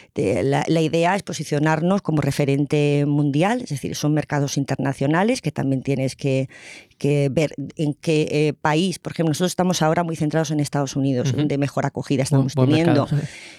la, 0.49 0.63
la 0.67 0.81
idea 0.81 1.15
es 1.15 1.23
posicionarnos 1.23 2.01
como 2.01 2.21
referente 2.21 3.05
mundial, 3.07 3.61
es 3.61 3.69
decir, 3.69 3.95
son 3.95 4.13
mercados 4.13 4.57
internacionales 4.57 5.41
que 5.41 5.51
también 5.51 5.83
tienes 5.83 6.15
que, 6.15 6.49
que 6.97 7.29
ver 7.31 7.53
en 7.75 7.93
qué 7.93 8.27
eh, 8.31 8.53
país, 8.53 8.99
por 8.99 9.11
ejemplo, 9.11 9.31
nosotros 9.31 9.51
estamos 9.51 9.81
ahora 9.81 10.03
muy 10.03 10.15
centrados 10.15 10.51
en 10.51 10.59
Estados 10.59 10.95
Unidos, 10.95 11.35
donde 11.35 11.57
mejor 11.57 11.85
acogida 11.85 12.23
estamos 12.23 12.55
teniendo. 12.55 13.07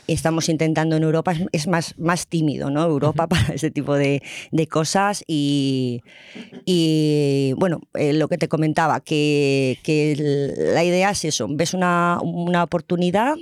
Estamos 0.06 0.48
intentando 0.48 0.96
en 0.96 1.02
Europa, 1.02 1.34
es, 1.52 1.66
más, 1.66 1.96
más 1.98 2.26
tímido, 2.26 2.70
¿no? 2.70 2.82
Europa 2.84 3.26
para 3.26 3.54
ese 3.54 3.70
tipo 3.70 3.94
de, 3.94 4.22
cosas. 4.68 5.22
Y, 5.26 6.02
y 6.64 7.52
bueno, 7.56 7.80
eh, 7.94 8.12
lo 8.12 8.28
que 8.28 8.38
te 8.38 8.48
comentaba, 8.48 9.00
que, 9.00 9.78
que, 9.82 10.16
la 10.74 10.84
idea 10.84 11.10
es 11.10 11.24
eso, 11.24 11.46
ves 11.48 11.74
una, 11.74 12.18
una 12.22 12.64
oportunidad 12.64 13.36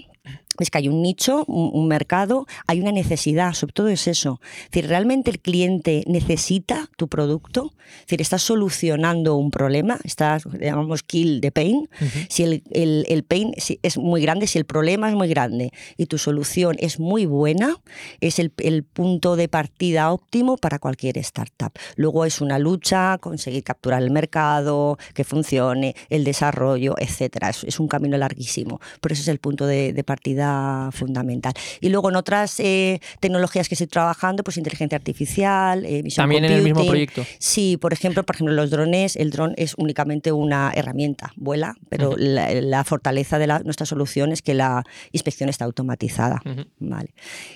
es 0.64 0.70
que 0.70 0.78
hay 0.78 0.88
un 0.88 1.02
nicho, 1.02 1.44
un, 1.46 1.86
mercado, 1.88 2.46
hay 2.66 2.80
una 2.80 2.92
necesidad, 2.92 3.54
sobre 3.54 3.72
todo 3.72 3.88
es 3.88 4.06
eso. 4.08 4.40
Es 4.64 4.70
decir, 4.70 4.88
¿realmente 4.88 5.30
el 5.30 5.40
cliente 5.40 6.02
necesita 6.06 6.88
tu 6.96 7.08
producto? 7.08 7.72
Es 8.00 8.06
decir, 8.06 8.20
estás 8.20 8.42
solucionando 8.42 9.36
un 9.36 9.50
problema, 9.50 9.98
estás, 10.04 10.44
llamamos 10.60 11.02
kill 11.02 11.40
the 11.40 11.52
pain. 11.52 11.88
Si 12.28 12.42
el, 12.42 12.62
el, 12.72 13.24
pain 13.24 13.52
es 13.56 13.98
muy 13.98 14.20
grande, 14.20 14.46
si 14.46 14.58
el 14.58 14.64
problema 14.64 15.08
es 15.08 15.14
muy 15.14 15.28
grande 15.28 15.70
y 15.96 16.06
tu 16.06 16.18
solución 16.18 16.76
es 16.78 16.98
muy 16.98 17.26
buena, 17.26 17.76
es 18.20 18.38
el, 18.38 18.52
el 18.58 18.82
punto 18.82 19.36
de 19.36 19.48
partida 19.48 20.12
óptimo 20.12 20.56
para 20.56 20.78
cualquier 20.78 21.18
startup. 21.18 21.72
Luego 21.96 22.24
es 22.24 22.40
una 22.40 22.58
lucha, 22.58 23.18
conseguir 23.18 23.62
capturar 23.62 24.02
el 24.02 24.10
mercado, 24.10 24.98
que 25.14 25.24
funcione, 25.24 25.94
el 26.08 26.24
desarrollo, 26.24 26.94
etcétera. 26.98 27.50
Es, 27.50 27.64
es 27.64 27.80
un 27.80 27.88
camino 27.88 28.16
larguísimo, 28.18 28.80
pero 29.00 29.12
ese 29.12 29.22
es 29.22 29.28
el 29.28 29.38
punto 29.38 29.66
de, 29.66 29.92
de 29.92 30.04
partida 30.04 30.45
fundamental. 30.92 31.52
Y 31.80 31.88
luego 31.88 32.10
en 32.10 32.16
otras 32.16 32.60
eh, 32.60 33.00
tecnologías 33.20 33.68
que 33.68 33.74
estoy 33.74 33.86
trabajando, 33.86 34.42
pues 34.44 34.56
inteligencia 34.56 34.96
artificial, 34.96 35.84
eh, 35.84 36.02
También 36.14 36.44
en 36.44 36.52
el 36.52 36.62
mismo 36.62 36.86
proyecto. 36.86 37.24
Sí, 37.38 37.76
por 37.76 37.92
ejemplo, 37.92 38.24
por 38.24 38.36
ejemplo, 38.36 38.54
los 38.54 38.70
drones, 38.70 39.16
el 39.16 39.30
dron 39.30 39.54
es 39.56 39.74
únicamente 39.76 40.32
una 40.32 40.72
herramienta, 40.74 41.32
vuela, 41.36 41.74
pero 41.88 42.14
la, 42.16 42.84
fortaleza 42.84 43.38
de 43.38 43.46
nuestra 43.64 43.86
solución 43.86 44.32
es 44.32 44.42
que 44.42 44.54
la 44.54 44.84
inspección 45.12 45.48
está 45.48 45.64
automatizada. 45.64 46.42
vale. 46.78 47.14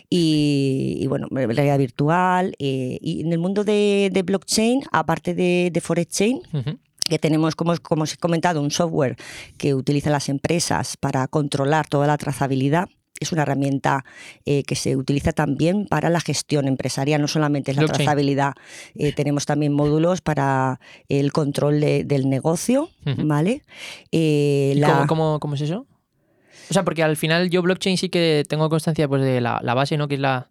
y, 0.09 1.07
bueno, 1.09 1.29
realidad 1.31 1.79
virtual. 1.79 2.55
Eh, 2.59 2.99
y 3.01 3.23
en 3.23 3.33
el 3.33 3.39
mundo 3.39 3.65
de, 3.65 4.23
blockchain, 4.25 4.83
aparte 4.93 5.35
de, 5.35 5.71
de 5.73 5.81
Forex 5.81 6.13
Chain, 6.13 6.43
que 7.11 7.19
tenemos, 7.19 7.55
como, 7.55 7.77
como 7.83 8.05
os 8.05 8.15
he 8.15 8.17
comentado, 8.17 8.63
un 8.63 8.71
software 8.71 9.17
que 9.59 9.75
utilizan 9.75 10.13
las 10.13 10.31
empresas 10.31 10.97
para 10.97 11.27
controlar 11.29 11.87
toda 11.89 12.07
la 12.07 12.17
trazabilidad 12.17 12.89
es 13.21 13.33
una 13.33 13.43
herramienta 13.43 14.07
eh, 14.47 14.63
que 14.63 14.75
se 14.75 14.97
utiliza 14.97 15.33
también 15.33 15.85
para 15.87 16.09
la 16.09 16.21
gestión 16.23 16.67
empresarial, 16.67 17.21
no 17.21 17.29
solamente 17.29 17.71
es 17.71 17.77
la 17.77 17.83
Blockchain. 17.83 18.07
trazabilidad, 18.07 18.55
eh, 18.95 19.13
tenemos 19.13 19.45
también 19.45 19.75
módulos 19.75 20.23
para 20.23 20.81
el 21.11 21.31
control 21.31 21.81
de- 21.81 22.05
del 22.05 22.31
negocio. 22.31 22.89
¿vale? 23.05 23.61
Eh, 24.11 24.73
¿Y 24.75 24.79
la- 24.79 24.89
cómo, 24.95 25.07
cómo- 25.07 25.41
cómo 25.41 25.55
es 25.57 25.61
eso? 25.61 25.87
O 26.71 26.73
sea, 26.73 26.83
porque 26.83 27.03
al 27.03 27.19
final 27.19 27.51
yo 27.51 27.61
blockchain 27.61 27.99
sí 27.99 28.09
que 28.09 28.45
tengo 28.49 28.71
constancia 28.71 29.07
pues, 29.07 29.23
de 29.23 29.43
la, 29.43 29.61
la 29.63 29.75
base, 29.75 29.99
¿no? 29.99 30.09
Que 30.09 30.15
es 30.15 30.21
la 30.21 30.49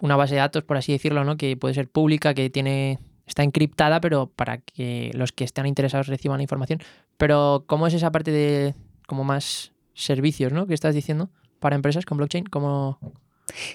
una 0.00 0.16
base 0.16 0.34
de 0.36 0.40
datos, 0.40 0.62
por 0.64 0.78
así 0.78 0.92
decirlo, 0.92 1.24
¿no? 1.24 1.36
Que 1.36 1.58
puede 1.58 1.74
ser 1.74 1.88
pública, 1.90 2.32
que 2.32 2.48
tiene 2.48 2.98
está 3.26 3.42
encriptada, 3.42 4.00
pero 4.00 4.28
para 4.28 4.58
que 4.58 5.10
los 5.14 5.32
que 5.32 5.44
están 5.44 5.66
interesados 5.66 6.06
reciban 6.06 6.38
la 6.38 6.42
información. 6.42 6.80
Pero 7.16 7.64
¿cómo 7.66 7.86
es 7.86 7.94
esa 7.94 8.10
parte 8.10 8.30
de 8.30 8.74
como 9.06 9.24
más 9.24 9.72
servicios, 9.94 10.52
¿no? 10.52 10.66
Que 10.66 10.74
estás 10.74 10.94
diciendo 10.94 11.30
para 11.60 11.76
empresas 11.76 12.04
con 12.04 12.18
blockchain, 12.18 12.44
como 12.44 12.98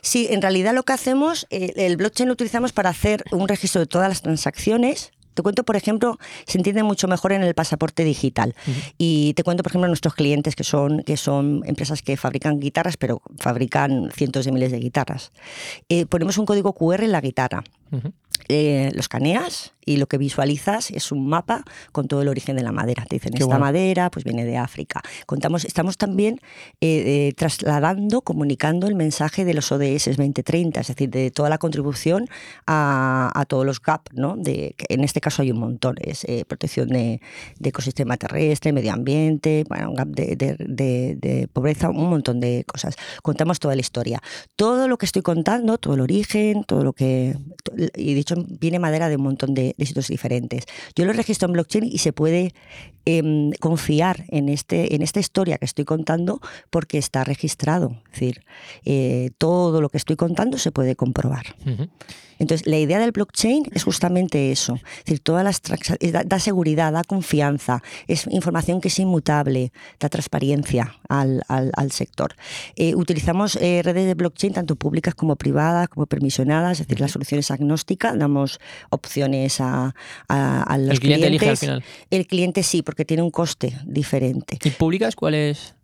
Sí, 0.02 0.28
en 0.30 0.42
realidad 0.42 0.74
lo 0.74 0.84
que 0.84 0.94
hacemos, 0.94 1.48
eh, 1.50 1.74
el 1.76 1.98
blockchain 1.98 2.28
lo 2.28 2.34
utilizamos 2.34 2.74
para 2.74 2.90
hacer 2.90 3.24
un 3.32 3.48
registro 3.48 3.80
de 3.80 3.88
todas 3.88 4.10
las 4.10 4.22
transacciones. 4.22 5.12
Te 5.34 5.44
cuento, 5.44 5.64
por 5.64 5.78
ejemplo, 5.78 6.20
se 6.46 6.58
entiende 6.58 6.84
mucho 6.84 7.08
mejor 7.08 7.32
en 7.32 7.42
el 7.42 7.54
pasaporte 7.54 8.04
digital. 8.04 8.54
Y 8.98 9.34
te 9.36 9.44
cuento, 9.44 9.64
por 9.64 9.72
ejemplo, 9.72 9.88
nuestros 9.88 10.14
clientes 10.14 10.58
que 10.58 10.66
son, 10.66 11.04
que 11.04 11.16
son 11.16 11.62
empresas 11.66 12.02
que 12.02 12.18
fabrican 12.18 12.60
guitarras, 12.60 12.98
pero 12.98 13.22
fabrican 13.38 14.12
cientos 14.12 14.44
de 14.44 14.52
miles 14.52 14.72
de 14.72 14.80
guitarras. 14.80 15.32
Eh, 15.88 16.06
ponemos 16.06 16.38
un 16.38 16.46
código 16.46 16.74
QR 16.74 17.06
en 17.06 17.14
la 17.14 17.22
guitarra. 17.22 17.64
Ujú. 17.94 18.12
Eh, 18.54 18.92
lo 18.94 19.00
escaneas 19.00 19.72
y 19.86 19.98
lo 19.98 20.08
que 20.08 20.18
visualizas 20.18 20.92
es 20.92 21.12
un 21.12 21.28
mapa 21.28 21.64
con 21.92 22.08
todo 22.08 22.22
el 22.22 22.28
origen 22.28 22.56
de 22.56 22.64
la 22.64 22.72
madera. 22.72 23.06
Te 23.06 23.16
dicen, 23.16 23.32
Qué 23.32 23.38
esta 23.40 23.46
bueno. 23.48 23.66
madera 23.66 24.10
pues 24.12 24.24
viene 24.26 24.46
de 24.46 24.58
África. 24.58 25.02
Contamos, 25.26 25.66
estamos 25.66 25.98
también 25.98 26.40
eh, 26.82 27.28
eh, 27.30 27.34
trasladando, 27.36 28.22
comunicando 28.22 28.88
el 28.88 28.96
mensaje 28.96 29.46
de 29.46 29.54
los 29.54 29.72
ODS 29.72 30.06
2030, 30.06 30.82
es 30.82 30.88
decir, 30.88 31.10
de 31.10 31.32
toda 31.32 31.50
la 31.50 31.58
contribución 31.58 32.28
a, 32.68 33.32
a 33.34 33.46
todos 33.46 33.66
los 33.66 33.82
GAP, 33.82 34.10
¿no? 34.14 34.36
De, 34.38 34.76
que 34.78 34.86
en 34.94 35.04
este 35.04 35.22
caso 35.22 35.42
hay 35.42 35.52
un 35.52 35.60
montón, 35.60 35.96
es 36.02 36.24
eh, 36.26 36.46
protección 36.48 36.90
de, 36.90 37.22
de 37.60 37.70
ecosistema 37.70 38.18
terrestre, 38.18 38.74
medio 38.74 38.94
ambiente, 38.94 39.64
bueno, 39.70 39.90
un 39.90 39.96
GAP 39.96 40.08
de- 40.10 40.36
de 41.22 41.48
pobreza, 41.52 41.90
un 41.90 42.10
montón 42.10 42.40
de 42.40 42.64
cosas. 42.68 42.96
Contamos 43.24 43.60
toda 43.60 43.76
la 43.76 43.82
historia. 43.82 44.22
Todo 44.56 44.88
lo 44.88 44.98
que 44.98 45.06
estoy 45.06 45.22
contando, 45.22 45.78
todo 45.78 45.94
el 45.96 46.02
origen, 46.02 46.64
todo 46.64 46.84
lo 46.84 46.94
que... 46.94 47.36
Y 47.96 48.14
dicho, 48.14 48.36
viene 48.60 48.80
madera 48.80 49.10
de 49.10 49.16
un 49.18 49.24
montón 49.24 49.54
de, 49.54 49.71
de 49.78 49.86
sitios 49.86 50.08
diferentes. 50.08 50.66
Yo 50.96 51.06
lo 51.06 51.14
registro 51.14 51.48
en 51.48 51.54
blockchain 51.54 51.86
y 51.86 51.98
se 52.00 52.14
puede 52.14 52.54
em, 53.06 53.52
confiar 53.60 54.26
en, 54.30 54.50
este, 54.50 54.96
en 54.96 55.02
esta 55.02 55.20
historia 55.20 55.58
que 55.58 55.66
estoy 55.66 55.86
contando 55.86 56.40
porque 56.70 56.98
está 56.98 57.24
registrado. 57.24 57.98
Es 58.06 58.12
decir, 58.20 58.44
eh, 58.86 59.32
todo 59.38 59.82
lo 59.82 59.90
que 59.90 59.98
estoy 59.98 60.16
contando 60.16 60.58
se 60.58 60.72
puede 60.72 60.96
comprobar. 60.96 61.56
Ujú. 61.66 61.88
Entonces, 62.40 62.66
la 62.66 62.80
idea 62.80 62.98
del 62.98 63.12
blockchain 63.12 63.66
es 63.72 63.84
justamente 63.84 64.52
eso. 64.52 64.74
Es 64.74 65.06
decir, 65.06 65.20
todas 65.20 65.44
las 65.44 65.62
es 66.00 66.12
da, 66.12 66.24
da 66.24 66.40
seguridad, 66.40 66.92
da 66.92 67.04
confianza, 67.04 67.84
es 68.08 68.26
información 68.32 68.82
que 68.82 68.88
es 68.88 68.98
inmutable, 68.98 69.72
da 70.00 70.10
transparencia 70.10 70.96
al, 71.08 71.44
al- 71.48 71.72
al 71.78 71.92
sector. 71.92 72.34
Eh, 72.76 72.96
utilizamos 72.96 73.58
eh, 73.58 73.82
redes 73.84 74.08
de 74.08 74.16
blockchain 74.16 74.54
tanto 74.54 74.76
públicas 74.76 75.14
como 75.14 75.36
privadas, 75.36 75.88
como 75.90 76.08
permisionadas, 76.08 76.80
es 76.80 76.88
decir, 76.88 77.00
la 77.00 77.10
solución 77.10 77.40
es 77.40 77.52
agnóstica, 77.52 78.16
damos 78.16 78.60
opciones 78.90 79.62
a, 79.62 79.94
a- 80.28 80.64
a 80.64 80.78
los 80.80 80.90
El 80.96 81.00
cliente 81.00 81.28
elige 81.28 81.50
al 81.50 81.58
clientes. 81.58 81.60
final. 81.60 81.84
El 82.10 82.26
cliente 82.26 82.64
sí, 82.64 82.82
porque 82.92 83.06
tiene 83.06 83.24
un 83.24 83.32
coste 83.32 83.80
diferente. 83.86 84.60
¿Y 84.62 84.70
públicas 84.72 85.16
cuáles 85.16 85.76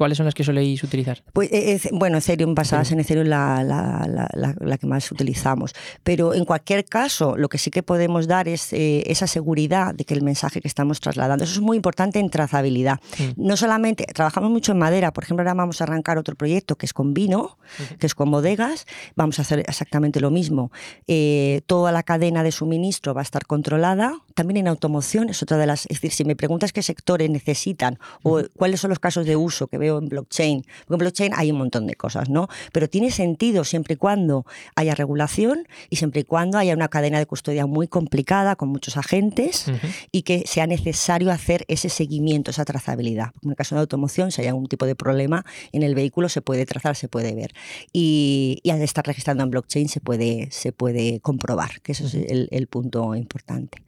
cuáles 0.00 0.16
son 0.16 0.24
las 0.24 0.32
que 0.34 0.44
soléis 0.44 0.82
utilizar? 0.82 1.22
Pues, 1.34 1.52
eh, 1.52 1.74
eh, 1.84 1.88
bueno, 1.92 2.16
Ethereum, 2.16 2.54
basadas 2.54 2.90
en 2.90 3.00
Ethereum, 3.00 3.26
la, 3.28 3.62
la, 3.62 4.06
la, 4.08 4.26
la- 4.32 4.54
la 4.58 4.78
que 4.78 4.86
más 4.86 5.12
utilizamos. 5.12 5.74
Pero 6.02 6.32
en 6.32 6.46
cualquier 6.46 6.86
caso, 6.86 7.36
lo 7.36 7.50
que 7.50 7.58
sí 7.58 7.70
que 7.70 7.82
podemos 7.82 8.26
dar 8.26 8.48
es 8.48 8.72
eh, 8.72 9.02
esa 9.06 9.26
seguridad 9.26 9.94
de 9.94 10.04
que 10.06 10.14
el 10.14 10.22
mensaje 10.22 10.62
que 10.62 10.68
estamos 10.68 11.00
trasladando. 11.00 11.44
Eso 11.44 11.52
es 11.54 11.60
muy 11.60 11.76
importante 11.76 12.18
en 12.18 12.30
trazabilidad. 12.30 12.98
Mm. 13.18 13.46
No 13.48 13.56
solamente, 13.58 14.06
trabajamos 14.06 14.50
mucho 14.50 14.72
en 14.72 14.78
madera, 14.78 15.12
por 15.12 15.24
ejemplo, 15.24 15.42
ahora 15.42 15.52
vamos 15.52 15.82
a 15.82 15.84
arrancar 15.84 16.16
otro 16.16 16.34
proyecto 16.34 16.76
que 16.76 16.86
es 16.86 16.94
con 16.94 17.12
vino, 17.12 17.58
que 17.98 18.06
es 18.06 18.14
con 18.14 18.30
bodegas, 18.30 18.86
vamos 19.16 19.38
a 19.38 19.42
hacer 19.42 19.58
exactamente 19.60 20.18
lo 20.20 20.30
mismo. 20.30 20.72
Eh, 21.08 21.60
toda 21.66 21.92
la 21.92 22.02
cadena 22.04 22.42
de 22.42 22.52
suministro 22.52 23.12
va 23.12 23.20
a 23.20 23.26
estar 23.28 23.44
controlada. 23.46 24.14
También 24.34 24.56
en 24.58 24.68
automoción 24.68 25.28
es 25.28 25.42
otra 25.42 25.58
de 25.58 25.66
las. 25.66 25.84
Es 25.86 26.00
decir, 26.00 26.12
si 26.12 26.24
me 26.24 26.36
preguntas 26.36 26.72
qué 26.72 26.82
sectores 26.82 27.28
necesitan 27.28 27.98
o 28.22 28.40
cuáles 28.56 28.80
son 28.80 28.88
los 28.90 28.98
casos 28.98 29.26
de 29.26 29.34
uso 29.36 29.66
que 29.66 29.76
veo 29.76 29.89
en 29.98 30.08
blockchain, 30.08 30.62
porque 30.86 30.94
en 30.94 30.98
blockchain 30.98 31.32
hay 31.36 31.50
un 31.50 31.58
montón 31.58 31.86
de 31.86 31.94
cosas, 31.94 32.28
¿no? 32.28 32.48
Pero 32.72 32.88
tiene 32.88 33.10
sentido 33.10 33.64
siempre 33.64 33.94
y 33.94 33.96
cuando 33.96 34.46
haya 34.74 34.94
regulación 34.94 35.66
y 35.88 35.96
siempre 35.96 36.22
y 36.22 36.24
cuando 36.24 36.58
haya 36.58 36.74
una 36.74 36.88
cadena 36.88 37.18
de 37.18 37.26
custodia 37.26 37.66
muy 37.66 37.88
complicada 37.88 38.56
con 38.56 38.68
muchos 38.68 38.96
agentes 38.96 39.66
y 40.12 40.22
que 40.22 40.44
sea 40.46 40.66
necesario 40.66 41.30
hacer 41.30 41.64
ese 41.68 41.88
seguimiento, 41.88 42.50
esa 42.50 42.64
trazabilidad. 42.64 43.32
En 43.42 43.50
el 43.50 43.56
caso 43.56 43.74
de 43.74 43.80
automoción, 43.82 44.32
si 44.32 44.42
hay 44.42 44.48
algún 44.48 44.66
tipo 44.66 44.86
de 44.86 44.94
problema 44.94 45.44
en 45.72 45.82
el 45.82 45.94
vehículo, 45.94 46.28
se 46.28 46.42
puede 46.42 46.66
trazar, 46.66 46.96
se 46.96 47.08
puede 47.08 47.34
ver. 47.34 47.52
Y, 47.92 48.60
y 48.62 48.70
al 48.70 48.82
estar 48.82 49.06
registrando 49.06 49.44
en 49.44 49.50
blockchain 49.50 49.88
se 49.88 50.00
puede, 50.00 50.48
se 50.50 50.72
puede 50.72 51.20
comprobar, 51.20 51.80
que 51.82 51.92
eso 51.92 52.06
es 52.06 52.14
el, 52.14 52.48
el 52.50 52.66
punto 52.66 53.14
importante. 53.14 53.82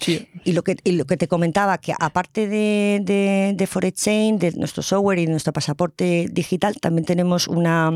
Sí, 0.00 0.28
Y 0.44 0.52
lo 0.52 0.62
que, 0.62 0.76
y 0.84 0.92
lo 0.92 1.04
que 1.04 1.16
te 1.16 1.28
comentaba, 1.28 1.78
que 1.78 1.94
aparte 1.98 2.46
de, 2.46 3.00
de, 3.02 3.54
de 3.56 3.66
ForexChain, 3.66 4.38
de 4.38 4.52
nuestro 4.52 4.73
software 4.82 5.18
y 5.18 5.26
nuestro 5.26 5.52
pasaporte 5.52 6.28
digital, 6.30 6.76
también 6.80 7.04
tenemos 7.04 7.48
una... 7.48 7.90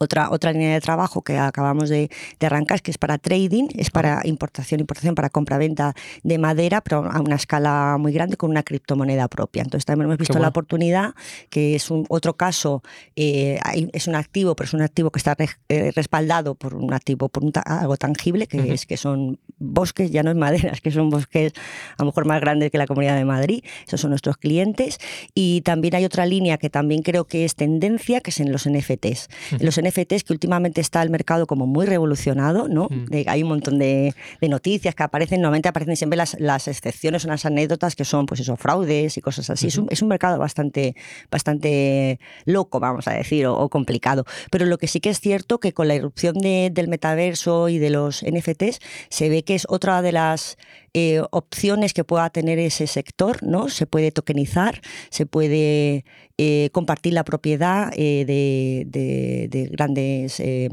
Otra, 0.00 0.30
otra 0.30 0.52
línea 0.52 0.72
de 0.74 0.80
trabajo 0.80 1.22
que 1.22 1.38
acabamos 1.38 1.88
de, 1.88 2.10
de 2.40 2.46
arrancar, 2.46 2.82
que 2.82 2.90
es 2.90 2.98
para 2.98 3.16
trading, 3.18 3.68
es 3.76 3.90
para 3.90 4.22
importación, 4.24 4.80
importación, 4.80 5.14
para 5.14 5.30
compra-venta 5.30 5.94
de 6.22 6.38
madera, 6.38 6.80
pero 6.80 7.04
a 7.04 7.20
una 7.20 7.36
escala 7.36 7.96
muy 7.98 8.12
grande 8.12 8.36
con 8.36 8.50
una 8.50 8.62
criptomoneda 8.62 9.28
propia. 9.28 9.62
Entonces 9.62 9.84
también 9.84 10.06
hemos 10.06 10.18
visto 10.18 10.32
bueno. 10.34 10.42
la 10.44 10.48
oportunidad, 10.48 11.14
que 11.48 11.76
es 11.76 11.90
un 11.90 12.06
otro 12.08 12.34
caso, 12.36 12.82
eh, 13.14 13.60
es 13.92 14.08
un 14.08 14.14
activo, 14.16 14.56
pero 14.56 14.66
es 14.66 14.74
un 14.74 14.82
activo 14.82 15.10
que 15.10 15.18
está 15.18 15.34
re- 15.34 15.48
eh, 15.68 15.92
respaldado 15.94 16.54
por 16.56 16.74
un 16.74 16.92
activo, 16.92 17.28
por 17.28 17.44
un 17.44 17.52
ta- 17.52 17.60
algo 17.60 17.96
tangible, 17.96 18.46
que 18.48 18.72
es 18.72 18.86
que 18.86 18.96
son 18.96 19.38
bosques, 19.58 20.10
ya 20.10 20.22
no 20.22 20.30
es 20.30 20.36
maderas, 20.36 20.80
que 20.80 20.90
son 20.90 21.08
bosques 21.10 21.52
a 21.96 22.02
lo 22.02 22.06
mejor 22.06 22.26
más 22.26 22.40
grandes 22.40 22.70
que 22.72 22.78
la 22.78 22.86
Comunidad 22.86 23.16
de 23.16 23.24
Madrid. 23.24 23.62
Esos 23.86 24.00
son 24.00 24.10
nuestros 24.10 24.38
clientes. 24.38 24.98
Y 25.34 25.60
también 25.60 25.94
hay 25.94 26.04
otra 26.04 26.26
línea 26.26 26.58
que 26.58 26.68
también 26.70 27.02
creo 27.02 27.26
que 27.26 27.44
es 27.44 27.54
tendencia, 27.54 28.20
que 28.20 28.30
es 28.30 28.40
en 28.40 28.50
los 28.50 28.66
NFTs. 28.68 29.28
Los 29.60 29.73
NFTs 29.78 30.24
que 30.24 30.32
últimamente 30.32 30.80
está 30.80 31.02
el 31.02 31.10
mercado 31.10 31.46
como 31.46 31.66
muy 31.66 31.86
revolucionado, 31.86 32.68
¿no? 32.68 32.88
Mm. 32.90 33.04
De- 33.06 33.24
hay 33.28 33.42
un 33.42 33.48
montón 33.48 33.78
de, 33.78 34.14
de 34.40 34.48
noticias 34.48 34.94
que 34.94 35.02
aparecen, 35.02 35.40
normalmente 35.40 35.68
aparecen 35.68 35.96
siempre 35.96 36.16
las, 36.16 36.36
las 36.40 36.68
excepciones 36.68 37.24
o 37.24 37.28
las 37.28 37.44
anécdotas 37.46 37.96
que 37.96 38.04
son, 38.04 38.26
pues 38.26 38.40
eso, 38.40 38.56
fraudes 38.56 39.16
y 39.16 39.20
cosas 39.20 39.50
así. 39.50 39.66
es, 39.68 39.78
un, 39.78 39.86
es 39.90 40.02
un 40.02 40.08
mercado 40.08 40.38
bastante, 40.38 40.94
bastante 41.30 42.18
loco, 42.44 42.80
vamos 42.80 43.06
a 43.08 43.12
decir, 43.12 43.46
o, 43.46 43.54
o 43.58 43.68
complicado. 43.68 44.24
Pero 44.50 44.66
lo 44.66 44.78
que 44.78 44.86
sí 44.86 45.00
que 45.00 45.10
es 45.10 45.20
cierto 45.20 45.58
que 45.60 45.72
con 45.72 45.88
la 45.88 45.94
irrupción 45.94 46.34
de- 46.38 46.70
del 46.72 46.88
metaverso 46.88 47.68
y 47.68 47.78
de 47.78 47.90
los 47.90 48.22
NFTs 48.24 48.78
se 49.10 49.28
ve 49.28 49.42
que 49.44 49.54
es 49.54 49.66
otra 49.68 50.00
de 50.02 50.12
las 50.12 50.56
eh, 50.94 51.20
opciones 51.32 51.92
que 51.92 52.04
pueda 52.04 52.30
tener 52.30 52.58
ese 52.58 52.86
sector, 52.86 53.42
¿no? 53.42 53.68
Se 53.68 53.86
puede 53.86 54.12
tokenizar, 54.12 54.80
se 55.10 55.26
puede 55.26 56.04
eh, 56.38 56.70
compartir 56.72 57.12
la 57.12 57.24
propiedad 57.24 57.92
eh, 57.96 58.24
de, 58.26 58.84
de- 58.86 59.48
de 59.50 59.66
grandes 59.70 60.40
eh, 60.40 60.68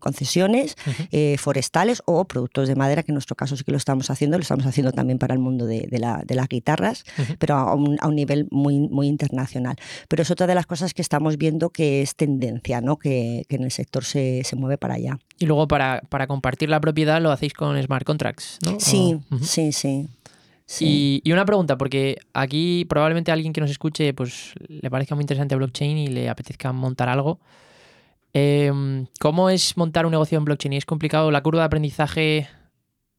concesiones 0.00 0.76
forestales 1.38 2.02
o 2.06 2.24
productos 2.26 2.68
de 2.68 2.74
madera, 2.76 3.02
que 3.02 3.12
en 3.12 3.14
nuestro 3.14 3.36
caso 3.36 3.56
sí 3.56 3.64
que 3.64 3.72
lo 3.72 3.78
estamos 3.78 4.10
haciendo, 4.10 4.36
lo 4.38 4.42
estamos 4.42 4.66
haciendo 4.66 4.92
también 4.92 5.18
para 5.18 5.34
el 5.34 5.40
mundo 5.40 5.66
de, 5.66 5.86
de 5.90 5.98
la- 5.98 6.22
de 6.26 6.34
las 6.34 6.48
guitarras, 6.48 7.04
pero 7.38 7.54
a 7.56 7.74
un, 7.74 7.96
a 8.00 8.08
un 8.08 8.14
nivel 8.14 8.46
muy, 8.50 8.78
muy 8.80 9.06
internacional. 9.08 9.76
Pero 10.08 10.22
es 10.22 10.30
otra 10.30 10.46
de 10.46 10.54
las 10.54 10.66
cosas 10.66 10.94
que 10.94 11.02
estamos 11.02 11.36
viendo 11.38 11.70
que 11.70 12.02
es 12.02 12.14
tendencia, 12.16 12.80
¿no? 12.80 12.96
que, 12.98 13.44
que 13.48 13.56
en 13.56 13.64
el 13.64 13.70
sector 13.70 14.04
se, 14.04 14.42
se 14.44 14.56
mueve 14.56 14.78
para 14.78 14.94
allá. 14.94 15.18
Y 15.38 15.46
luego 15.46 15.68
para, 15.68 16.00
para 16.08 16.26
compartir 16.26 16.70
la 16.70 16.80
propiedad 16.80 17.20
lo 17.20 17.30
hacéis 17.30 17.52
con 17.52 17.80
smart 17.82 18.04
contracts, 18.06 18.58
¿no? 18.64 18.78
Sí, 18.80 19.18
O- 19.30 19.38
sí, 19.44 19.70
sí. 19.72 20.08
sí. 20.64 20.84
Y, 20.86 21.28
y 21.28 21.32
una 21.32 21.44
pregunta, 21.44 21.76
porque 21.76 22.18
aquí 22.32 22.86
probablemente 22.86 23.30
a 23.30 23.34
alguien 23.34 23.52
que 23.52 23.60
nos 23.60 23.70
escuche 23.70 24.14
pues 24.14 24.52
le 24.68 24.90
parezca 24.90 25.14
muy 25.14 25.22
interesante 25.22 25.54
blockchain 25.56 25.98
y 25.98 26.06
le 26.08 26.28
apetezca 26.30 26.72
montar 26.72 27.08
algo. 27.10 27.38
Em, 28.32 29.06
¿Cómo 29.20 29.48
es 29.50 29.76
montar 29.76 30.04
un 30.06 30.12
negocio 30.12 30.36
en 30.38 30.44
blockchain? 30.44 30.74
¿Es 30.74 30.84
complicado? 30.84 31.30
¿La 31.30 31.42
curva 31.42 31.60
de 31.60 31.66
aprendizaje 31.66 32.48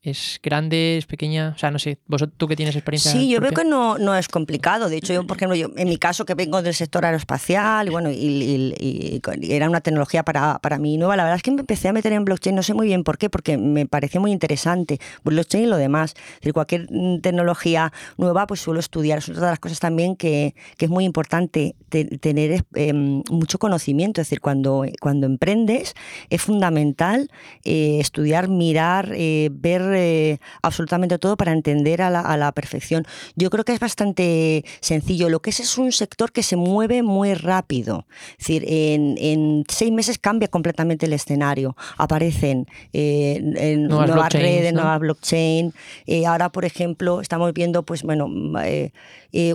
¿Es 0.08 0.40
grande, 0.42 0.98
es 0.98 1.06
pequeña? 1.06 1.52
O 1.56 1.60
sea, 1.60 1.70
no 1.70 1.80
sé, 1.80 1.98
vosotros 2.08 2.38
tú 2.38 2.48
que 2.48 2.56
tienes 2.56 2.76
experiencia. 2.76 3.12
Sí, 3.12 3.30
yo 3.30 3.40
creo 3.40 3.50
propia? 3.52 3.64
que 3.66 3.70
no, 3.70 3.98
no 3.98 4.16
es 4.16 4.30
complicado. 4.30 4.88
De 4.88 4.96
hecho, 4.98 5.12
yo, 5.14 5.28
por 5.28 5.36
ejemplo, 5.36 5.56
yo, 5.56 5.68
en 5.76 5.90
mi 5.90 5.98
caso 5.98 6.24
que 6.26 6.34
vengo 6.34 6.62
del 6.62 6.74
sector 6.74 7.04
aeroespacial 7.04 7.88
y 7.88 7.90
bueno, 7.92 8.10
y, 8.10 8.16
y- 8.16 8.74
y- 8.80 9.22
y 9.42 9.52
era 9.54 9.68
una 9.70 9.82
tecnología 9.82 10.24
para, 10.24 10.60
para 10.60 10.78
mí 10.78 10.98
nueva, 10.98 11.18
la 11.18 11.24
verdad 11.24 11.36
es 11.36 11.44
que 11.44 11.52
me 11.52 11.60
empecé 11.60 11.90
a 11.90 11.94
meter 11.94 12.14
en 12.14 12.24
blockchain, 12.24 12.56
no 12.56 12.64
sé 12.64 12.74
muy 12.74 12.88
bien 12.88 13.04
por 13.04 13.18
qué, 13.18 13.30
porque 13.30 13.58
me 13.58 13.86
pareció 13.86 14.22
muy 14.22 14.32
interesante. 14.32 15.00
Blockchain 15.26 15.66
y 15.66 15.68
lo 15.68 15.76
demás. 15.76 16.14
Es 16.36 16.36
decir, 16.40 16.54
cualquier 16.54 16.88
mm, 16.90 17.20
tecnología 17.20 17.92
nueva, 18.18 18.48
pues 18.48 18.62
suelo 18.62 18.80
estudiar. 18.80 19.18
Es 19.18 19.28
otra 19.28 19.42
de 19.48 19.52
las 19.52 19.60
cosas 19.60 19.80
también 19.82 20.16
que, 20.16 20.56
que 20.78 20.86
es 20.86 20.92
muy 20.92 21.04
importante 21.04 21.76
te- 21.90 22.06
tener 22.06 22.64
eh, 22.76 22.94
mucho 22.94 23.60
conocimiento. 23.60 24.22
Es 24.22 24.28
decir, 24.28 24.40
cuando, 24.40 24.86
cuando 25.02 25.26
emprendes 25.28 25.96
es 26.30 26.42
fundamental 26.42 27.30
eh, 27.66 27.98
estudiar, 28.00 28.48
mirar, 28.48 29.12
eh, 29.14 29.50
ver 29.52 29.97
eh, 29.98 30.40
absolutamente 30.62 31.18
todo 31.18 31.36
para 31.38 31.52
entender 31.52 32.02
a 32.02 32.10
la, 32.10 32.22
a 32.22 32.38
la 32.38 32.52
perfección. 32.52 33.06
Yo 33.36 33.50
creo 33.50 33.66
que 33.66 33.74
es 33.74 33.80
bastante 33.80 34.64
sencillo. 34.80 35.30
Lo 35.30 35.42
que 35.42 35.50
es 35.50 35.60
es 35.60 35.78
un 35.78 35.92
sector 35.92 36.32
que 36.32 36.44
se 36.44 36.56
mueve 36.56 37.04
muy 37.04 37.34
rápido. 37.34 38.06
Es 38.32 38.48
decir, 38.48 38.66
en, 38.68 39.16
en 39.18 39.64
seis 39.68 39.92
meses 39.92 40.18
cambia 40.18 40.48
completamente 40.48 41.06
el 41.06 41.14
escenario. 41.14 41.76
Aparecen 41.98 42.68
eh, 42.94 43.42
en 43.58 43.88
Nuevas 43.88 44.34
redes, 44.34 44.74
¿no? 44.74 44.82
nuevas 44.82 45.00
blockchain. 45.00 45.74
Eh, 46.06 46.26
ahora, 46.26 46.50
por 46.50 46.66
ejemplo, 46.66 47.22
estamos 47.22 47.54
viendo, 47.54 47.84
pues 47.84 48.04
bueno, 48.04 48.28
eh, 48.64 48.92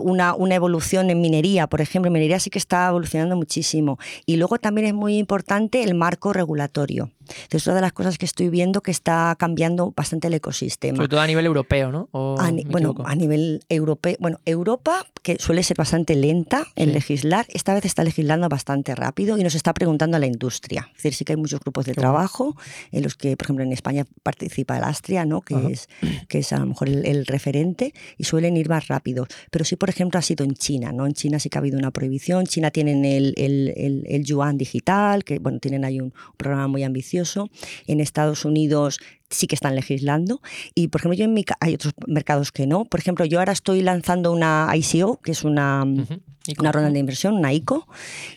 una, 0.00 0.34
una 0.34 0.54
evolución 0.54 1.10
en 1.10 1.20
minería, 1.20 1.66
por 1.66 1.80
ejemplo. 1.80 2.08
En 2.08 2.12
minería 2.14 2.40
sí 2.40 2.50
que 2.50 2.58
está 2.58 2.88
evolucionando 2.88 3.36
muchísimo. 3.36 3.98
Y 4.26 4.36
luego 4.36 4.58
también 4.58 4.86
es 4.86 4.94
muy 4.94 5.16
importante 5.18 5.82
el 5.82 5.94
marco 5.94 6.32
regulatorio. 6.32 7.10
Es 7.50 7.66
una 7.66 7.76
de 7.76 7.82
las 7.82 7.92
cosas 7.92 8.18
que 8.18 8.26
estoy 8.26 8.48
viendo 8.48 8.80
que 8.80 8.90
está 8.90 9.34
cambiando 9.38 9.92
bastante 9.96 10.28
el 10.28 10.34
ecosistema. 10.34 10.96
Sobre 10.96 11.08
todo 11.08 11.20
a 11.20 11.26
nivel 11.26 11.46
europeo, 11.46 11.90
¿no? 11.92 12.08
¿O 12.12 12.36
A 12.38 12.50
ni- 12.50 12.64
bueno, 12.64 12.94
a 13.04 13.14
nivel 13.14 13.60
europeo, 13.68 14.16
bueno, 14.20 14.38
Europa, 14.44 15.06
que 15.22 15.36
suele 15.38 15.62
ser 15.62 15.76
bastante 15.76 16.14
lenta 16.16 16.66
en 16.76 16.88
Sí. 16.88 16.94
legislar, 16.94 17.46
esta 17.50 17.74
vez 17.74 17.84
está 17.84 18.02
legislando 18.04 18.48
bastante 18.48 18.94
rápido 18.94 19.38
y 19.38 19.42
nos 19.44 19.54
está 19.54 19.72
preguntando 19.72 20.16
a 20.16 20.20
la 20.20 20.26
industria. 20.26 20.88
Es 20.90 20.96
decir, 21.04 21.14
sí 21.14 21.24
que 21.24 21.32
hay 21.34 21.36
muchos 21.36 21.60
grupos 21.60 21.86
de 21.86 21.94
trabajo 21.94 22.56
en 22.90 23.02
los 23.04 23.14
que, 23.14 23.36
por 23.36 23.46
ejemplo, 23.46 23.64
en 23.64 23.72
España 23.72 24.04
participa 24.22 24.76
el 24.78 24.84
Astria, 24.84 25.24
¿no? 25.24 25.40
que, 25.42 25.54
Ajá. 25.54 25.68
es, 25.70 25.88
que 26.28 26.38
es 26.40 26.52
a 26.52 26.58
lo 26.58 26.66
mejor 26.66 26.88
el, 26.88 27.06
el 27.06 27.26
referente, 27.26 27.94
y 28.18 28.24
suelen 28.24 28.56
ir 28.56 28.68
más 28.68 28.88
rápidos. 28.88 29.28
Pero 29.50 29.64
sí, 29.64 29.76
por 29.76 29.88
ejemplo, 29.90 30.18
ha 30.18 30.22
sido 30.22 30.44
en 30.44 30.54
China. 30.54 30.92
¿no? 30.92 31.06
En 31.06 31.12
China 31.12 31.38
sí 31.38 31.48
que 31.48 31.58
ha 31.58 31.60
habido 31.60 31.78
una 31.78 31.90
prohibición. 31.92 32.46
China 32.46 32.70
tienen 32.70 33.04
el, 33.04 33.34
el, 33.36 33.72
el, 33.76 34.04
el 34.08 34.24
yuan 34.24 34.58
digital, 34.58 35.22
que 35.24 35.38
bueno, 35.38 35.58
tienen 35.60 35.84
ahí 35.84 36.00
un 36.00 36.12
programa 36.36 36.66
muy 36.68 36.82
ambicioso. 36.82 37.48
En 37.86 38.00
Estados 38.00 38.44
Unidos 38.44 38.98
sí 39.32 39.46
que 39.46 39.54
están 39.54 39.74
legislando. 39.74 40.40
Y, 40.74 40.88
por 40.88 41.00
ejemplo, 41.00 41.18
yo 41.18 41.24
en 41.24 41.34
mi 41.34 41.44
hay 41.60 41.74
otros 41.74 41.94
mercados 42.06 42.52
que 42.52 42.66
no. 42.66 42.84
Por 42.84 43.00
ejemplo, 43.00 43.24
yo 43.24 43.38
ahora 43.38 43.52
estoy 43.52 43.82
lanzando 43.82 44.32
una 44.32 44.70
ICO, 44.74 45.20
que 45.20 45.32
es 45.32 45.44
una, 45.44 45.84
Ujú. 45.84 46.20
¿Y 46.46 46.58
una 46.58 46.72
ronda 46.72 46.90
de 46.90 46.98
inversión, 46.98 47.34
una 47.34 47.52
ICO, 47.52 47.86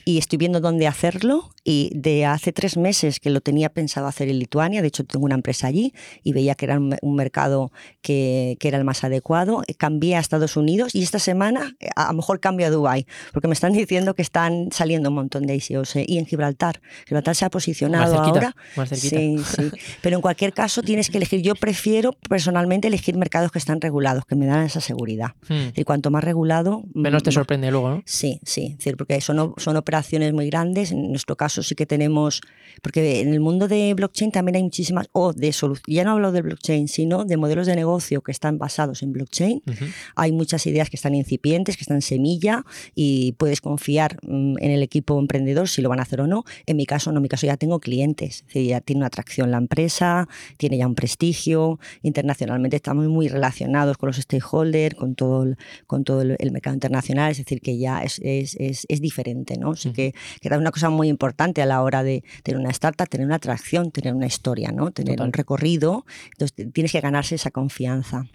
y 0.04 0.18
estoy 0.18 0.38
viendo 0.38 0.60
dónde 0.60 0.88
hacerlo. 0.88 1.52
Y 1.68 1.92
de 1.96 2.26
hace 2.26 2.54
tres 2.54 2.78
meses 2.78 3.20
que 3.20 3.32
lo 3.32 3.42
tenía 3.42 3.70
pensado 3.70 4.06
hacer 4.06 4.30
en 4.30 4.38
Lituania, 4.38 4.84
de 4.84 4.88
hecho 4.88 5.04
tengo 5.04 5.26
una 5.26 5.34
empresa 5.36 5.66
allí 5.66 5.94
y 6.24 6.32
veía 6.32 6.54
que 6.54 6.66
era 6.66 6.78
un, 6.78 6.96
un 7.02 7.16
mercado 7.16 7.72
que, 8.04 8.56
que 8.60 8.68
era 8.68 8.78
el 8.78 8.84
más 8.86 9.04
adecuado. 9.04 9.64
Eh, 9.68 9.74
Cambié 9.74 10.16
a 10.16 10.20
Estados 10.20 10.56
Unidos 10.58 10.94
y 10.94 11.02
esta 11.02 11.18
semana 11.18 11.76
eh, 11.80 11.88
a 11.96 12.08
lo 12.10 12.14
mejor 12.18 12.40
cambio 12.40 12.68
a 12.68 12.70
Dubái, 12.70 13.08
porque 13.34 13.48
me 13.48 13.54
están 13.56 13.74
diciendo 13.74 14.14
que 14.14 14.22
están 14.22 14.70
saliendo 14.72 15.10
un 15.10 15.16
montón 15.16 15.48
de 15.48 15.56
ICOs. 15.56 15.96
eh, 15.96 16.06
Y 16.08 16.20
en 16.20 16.28
Gibraltar. 16.28 16.82
Gibraltar 17.08 17.36
se 17.36 17.46
ha 17.46 17.48
Más 17.48 17.52
posicionado 17.54 18.14
cerquita. 18.14 18.30
ahora. 18.30 18.56
Más. 18.76 18.90
Sí, 18.90 19.10
sí. 19.40 19.72
Pero 20.04 20.18
en 20.18 20.22
cualquier 20.22 20.54
caso 20.54 20.84
tienes 20.84 21.10
que 21.10 21.18
elegir. 21.18 21.42
Yo 21.42 21.56
prefiero 21.56 22.14
personalmente 22.30 22.90
elegir 22.90 23.18
mercados 23.18 23.52
que 23.52 23.58
están 23.58 23.82
regulados, 23.82 24.26
que 24.26 24.36
me 24.36 24.46
dan 24.46 24.66
esa 24.66 24.82
seguridad. 24.82 25.32
Hmm. 25.50 25.70
Y 25.76 25.84
cuanto 25.84 26.12
más 26.12 26.24
regulado, 26.24 26.84
Menos 26.94 27.24
te 27.24 27.30
más- 27.30 27.34
sorprende 27.34 27.72
luego, 27.72 27.90
¿no? 27.90 28.04
Sí, 28.06 28.40
sí, 28.44 28.78
porque 28.96 29.20
son, 29.22 29.54
son 29.58 29.78
operaciones 29.78 30.32
muy 30.32 30.48
grandes. 30.50 30.92
En 30.92 31.10
nuestro 31.10 31.36
caso 31.36 31.55
sí 31.64 31.76
que 31.76 31.86
tenemos, 31.86 32.42
porque 32.82 33.22
en 33.22 33.34
el 33.34 33.40
mundo 33.40 33.68
de 33.68 33.94
blockchain 33.94 34.32
también 34.32 34.56
hay 34.58 34.64
muchísimas, 34.64 35.08
o 35.12 35.34
de 35.34 35.54
soluciones, 35.54 35.96
ya 35.96 36.04
no 36.04 36.12
hablo 36.12 36.32
de 36.32 36.42
blockchain, 36.42 36.88
sino 36.88 37.26
de 37.26 37.38
modelos 37.38 37.68
de 37.68 37.76
negocio 37.76 38.22
que 38.22 38.32
están 38.32 38.58
basados 38.58 39.04
en 39.04 39.14
blockchain. 39.14 39.62
Ujú. 39.66 39.86
Hay 40.16 40.32
muchas 40.32 40.66
ideas 40.68 40.90
que 40.90 40.96
están 40.96 41.16
incipientes, 41.16 41.78
que 41.78 41.84
están 41.84 42.02
semilla 42.02 42.66
y 42.94 43.34
puedes 43.34 43.62
confiar 43.62 44.18
mm, 44.24 44.58
en 44.60 44.72
el 44.72 44.84
equipo 44.84 45.20
emprendedor 45.20 45.70
si 45.70 45.82
lo 45.82 45.90
van 45.90 46.00
a 46.00 46.04
hacer 46.04 46.22
o 46.22 46.28
no. 46.28 46.44
En 46.66 46.78
mi 46.78 46.86
caso, 46.86 47.12
no, 47.12 47.20
en 47.20 47.24
mi 47.24 47.30
caso 47.30 47.46
ya 47.48 47.58
tengo 47.58 47.80
clientes, 47.80 48.42
es 48.42 48.48
decir, 48.48 48.68
ya 48.68 48.82
tiene 48.82 49.00
una 49.00 49.08
atracción 49.08 49.52
la 49.52 49.58
empresa, 49.58 50.28
tiene 50.58 50.78
ya 50.78 50.88
un 50.88 50.96
prestigio, 50.96 51.80
internacionalmente 52.02 52.76
estamos 52.76 53.08
muy 53.08 53.28
relacionados 53.28 53.98
con 53.98 54.08
los 54.08 54.18
stakeholders, 54.18 54.96
con 54.96 55.16
todo 55.16 55.44
el, 55.44 55.58
con 55.88 56.04
todo 56.04 56.22
el, 56.22 56.36
el 56.40 56.52
mercado 56.52 56.74
internacional, 56.74 57.32
es 57.32 57.38
decir, 57.38 57.62
que 57.62 57.78
ya 57.78 58.04
es, 58.04 58.20
es, 58.24 58.56
es, 58.60 58.86
es 58.90 59.02
diferente, 59.02 59.58
¿no? 59.58 59.72
Así 59.72 59.92
que, 59.92 60.14
que 60.42 60.48
es 60.48 60.58
una 60.58 60.72
cosa 60.72 60.90
muy 60.90 61.10
importante 61.10 61.45
a 61.62 61.66
la 61.66 61.82
hora 61.82 62.04
de 62.04 62.24
tener 62.44 62.60
una 62.60 62.72
startup, 62.72 63.08
tener 63.08 63.26
una 63.26 63.36
atracción, 63.36 63.92
tener 63.92 64.14
una 64.14 64.26
historia, 64.26 64.72
¿no? 64.72 64.92
Tener 64.92 65.16
Total. 65.16 65.28
un 65.28 65.34
recorrido, 65.34 66.06
entonces 66.32 66.72
tienes 66.74 66.92
que 66.92 67.02
ganarse 67.02 67.36
esa 67.36 67.52
confianza 67.52 68.26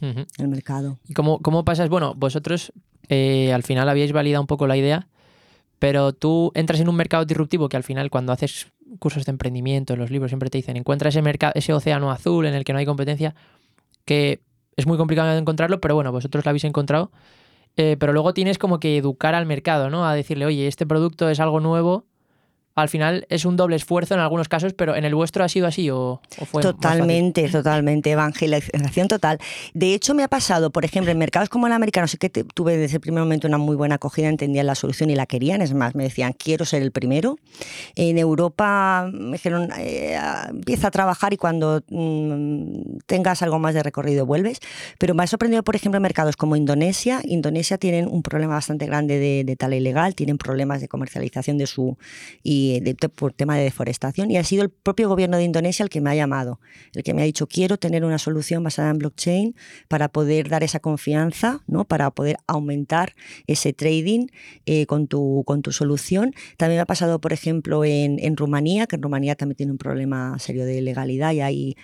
en 0.00 0.26
el 0.38 0.48
mercado. 0.48 0.98
¿Y 1.06 1.14
cómo, 1.14 1.40
cómo 1.40 1.64
pasas? 1.64 1.88
Bueno, 1.88 2.14
vosotros 2.14 2.72
eh, 3.08 3.52
al 3.52 3.62
final 3.62 3.88
habíais 3.88 4.12
validado 4.12 4.42
un 4.42 4.46
poco 4.46 4.66
la 4.66 4.76
idea, 4.76 5.08
pero 5.78 6.12
tú 6.12 6.52
entras 6.54 6.80
en 6.80 6.88
un 6.88 6.96
mercado 6.96 7.24
disruptivo 7.24 7.68
que 7.68 7.76
al 7.76 7.82
final 7.82 8.10
cuando 8.10 8.32
haces 8.32 8.68
cursos 8.98 9.24
de 9.24 9.30
emprendimiento, 9.30 9.94
en 9.94 9.98
los 9.98 10.10
libros 10.10 10.30
siempre 10.30 10.50
te 10.50 10.58
dicen, 10.58 10.76
encuentra 10.76 11.08
ese, 11.08 11.22
mercado, 11.22 11.52
ese 11.56 11.72
océano 11.72 12.10
azul 12.10 12.46
en 12.46 12.54
el 12.54 12.64
que 12.64 12.72
no 12.72 12.78
hay 12.78 12.86
competencia, 12.86 13.34
que 14.04 14.40
es 14.76 14.86
muy 14.86 14.96
complicado 14.96 15.30
de 15.30 15.38
encontrarlo, 15.38 15.80
pero 15.80 15.94
bueno, 15.94 16.12
vosotros 16.12 16.44
lo 16.44 16.48
habéis 16.50 16.64
encontrado. 16.64 17.10
Eh, 17.76 17.96
pero 17.98 18.12
luego 18.12 18.34
tienes 18.34 18.58
como 18.58 18.80
que 18.80 18.96
educar 18.96 19.36
al 19.36 19.46
mercado, 19.46 19.88
¿no? 19.88 20.04
A 20.04 20.14
decirle, 20.14 20.46
oye, 20.46 20.66
este 20.66 20.84
producto 20.84 21.28
es 21.30 21.38
algo 21.38 21.60
nuevo. 21.60 22.06
Al 22.78 22.88
final 22.88 23.26
es 23.28 23.44
un 23.44 23.56
doble 23.56 23.74
esfuerzo 23.74 24.14
en 24.14 24.20
algunos 24.20 24.48
casos, 24.48 24.72
pero 24.72 24.94
¿en 24.94 25.04
el 25.04 25.14
vuestro 25.14 25.42
ha 25.42 25.48
sido 25.48 25.66
así 25.66 25.90
o, 25.90 26.20
o 26.38 26.44
fue? 26.44 26.62
Totalmente, 26.62 27.48
totalmente, 27.48 28.12
evangelización 28.12 29.08
total. 29.08 29.38
De 29.74 29.94
hecho, 29.94 30.14
me 30.14 30.22
ha 30.22 30.28
pasado, 30.28 30.70
por 30.70 30.84
ejemplo, 30.84 31.10
en 31.10 31.18
mercados 31.18 31.48
como 31.48 31.66
el 31.66 31.72
americano, 31.72 32.06
sí 32.06 32.18
que 32.18 32.30
tuve 32.30 32.76
desde 32.76 32.96
el 32.96 33.00
primer 33.00 33.22
momento 33.24 33.48
una 33.48 33.58
muy 33.58 33.74
buena 33.74 33.96
acogida, 33.96 34.28
entendían 34.28 34.66
la 34.66 34.76
solución 34.76 35.10
y 35.10 35.16
la 35.16 35.26
querían, 35.26 35.60
es 35.60 35.74
más, 35.74 35.96
me 35.96 36.04
decían, 36.04 36.32
quiero 36.32 36.64
ser 36.64 36.82
el 36.82 36.92
primero. 36.92 37.38
En 37.96 38.16
Europa 38.16 39.10
me 39.12 39.32
dijeron, 39.32 39.70
eh, 39.76 40.16
empieza 40.48 40.88
a 40.88 40.90
trabajar 40.92 41.32
y 41.32 41.36
cuando 41.36 41.82
mm, 41.88 42.98
tengas 43.06 43.42
algo 43.42 43.58
más 43.58 43.74
de 43.74 43.82
recorrido 43.82 44.24
vuelves. 44.24 44.60
Pero 44.98 45.14
me 45.14 45.24
ha 45.24 45.26
sorprendido, 45.26 45.64
por 45.64 45.74
ejemplo, 45.74 45.96
en 45.96 46.02
mercados 46.02 46.36
como 46.36 46.54
Indonesia. 46.54 47.20
Indonesia 47.24 47.76
tienen 47.76 48.06
un 48.06 48.22
problema 48.22 48.54
bastante 48.54 48.86
grande 48.86 49.18
de, 49.18 49.42
de 49.44 49.56
tala 49.56 49.74
ilegal, 49.74 50.14
tienen 50.14 50.38
problemas 50.38 50.80
de 50.80 50.86
comercialización 50.86 51.58
de 51.58 51.66
su 51.66 51.98
y 52.42 52.67
por 53.14 53.32
tema 53.32 53.56
de 53.56 53.64
deforestación 53.64 54.30
y 54.30 54.36
ha 54.36 54.44
sido 54.44 54.62
el 54.62 54.70
propio 54.70 55.08
gobierno 55.08 55.36
de 55.36 55.44
Indonesia 55.44 55.82
el 55.82 55.90
que 55.90 56.00
me 56.00 56.10
ha 56.10 56.14
llamado, 56.14 56.60
el 56.94 57.02
que 57.02 57.14
me 57.14 57.22
ha 57.22 57.24
dicho 57.24 57.46
quiero 57.46 57.76
tener 57.78 58.04
una 58.04 58.18
solución 58.18 58.62
basada 58.62 58.90
en 58.90 58.98
blockchain 58.98 59.56
para 59.88 60.08
poder 60.08 60.48
dar 60.48 60.62
esa 60.62 60.80
confianza, 60.80 61.62
¿no? 61.66 61.84
para 61.84 62.10
poder 62.10 62.36
aumentar 62.46 63.14
ese 63.46 63.72
trading 63.72 64.26
eh, 64.66 64.86
con, 64.86 65.06
tu, 65.06 65.42
con 65.46 65.62
tu 65.62 65.72
solución. 65.72 66.34
También 66.56 66.78
me 66.78 66.82
ha 66.82 66.86
pasado, 66.86 67.20
por 67.20 67.32
ejemplo, 67.32 67.84
en, 67.84 68.18
en 68.18 68.36
Rumanía, 68.36 68.86
que 68.86 68.96
en 68.96 69.02
Rumanía 69.02 69.34
también 69.34 69.56
tiene 69.56 69.72
un 69.72 69.78
problema 69.78 70.38
serio 70.38 70.64
de 70.64 70.80
legalidad 70.80 71.32
y 71.32 71.40
ahí 71.40 71.76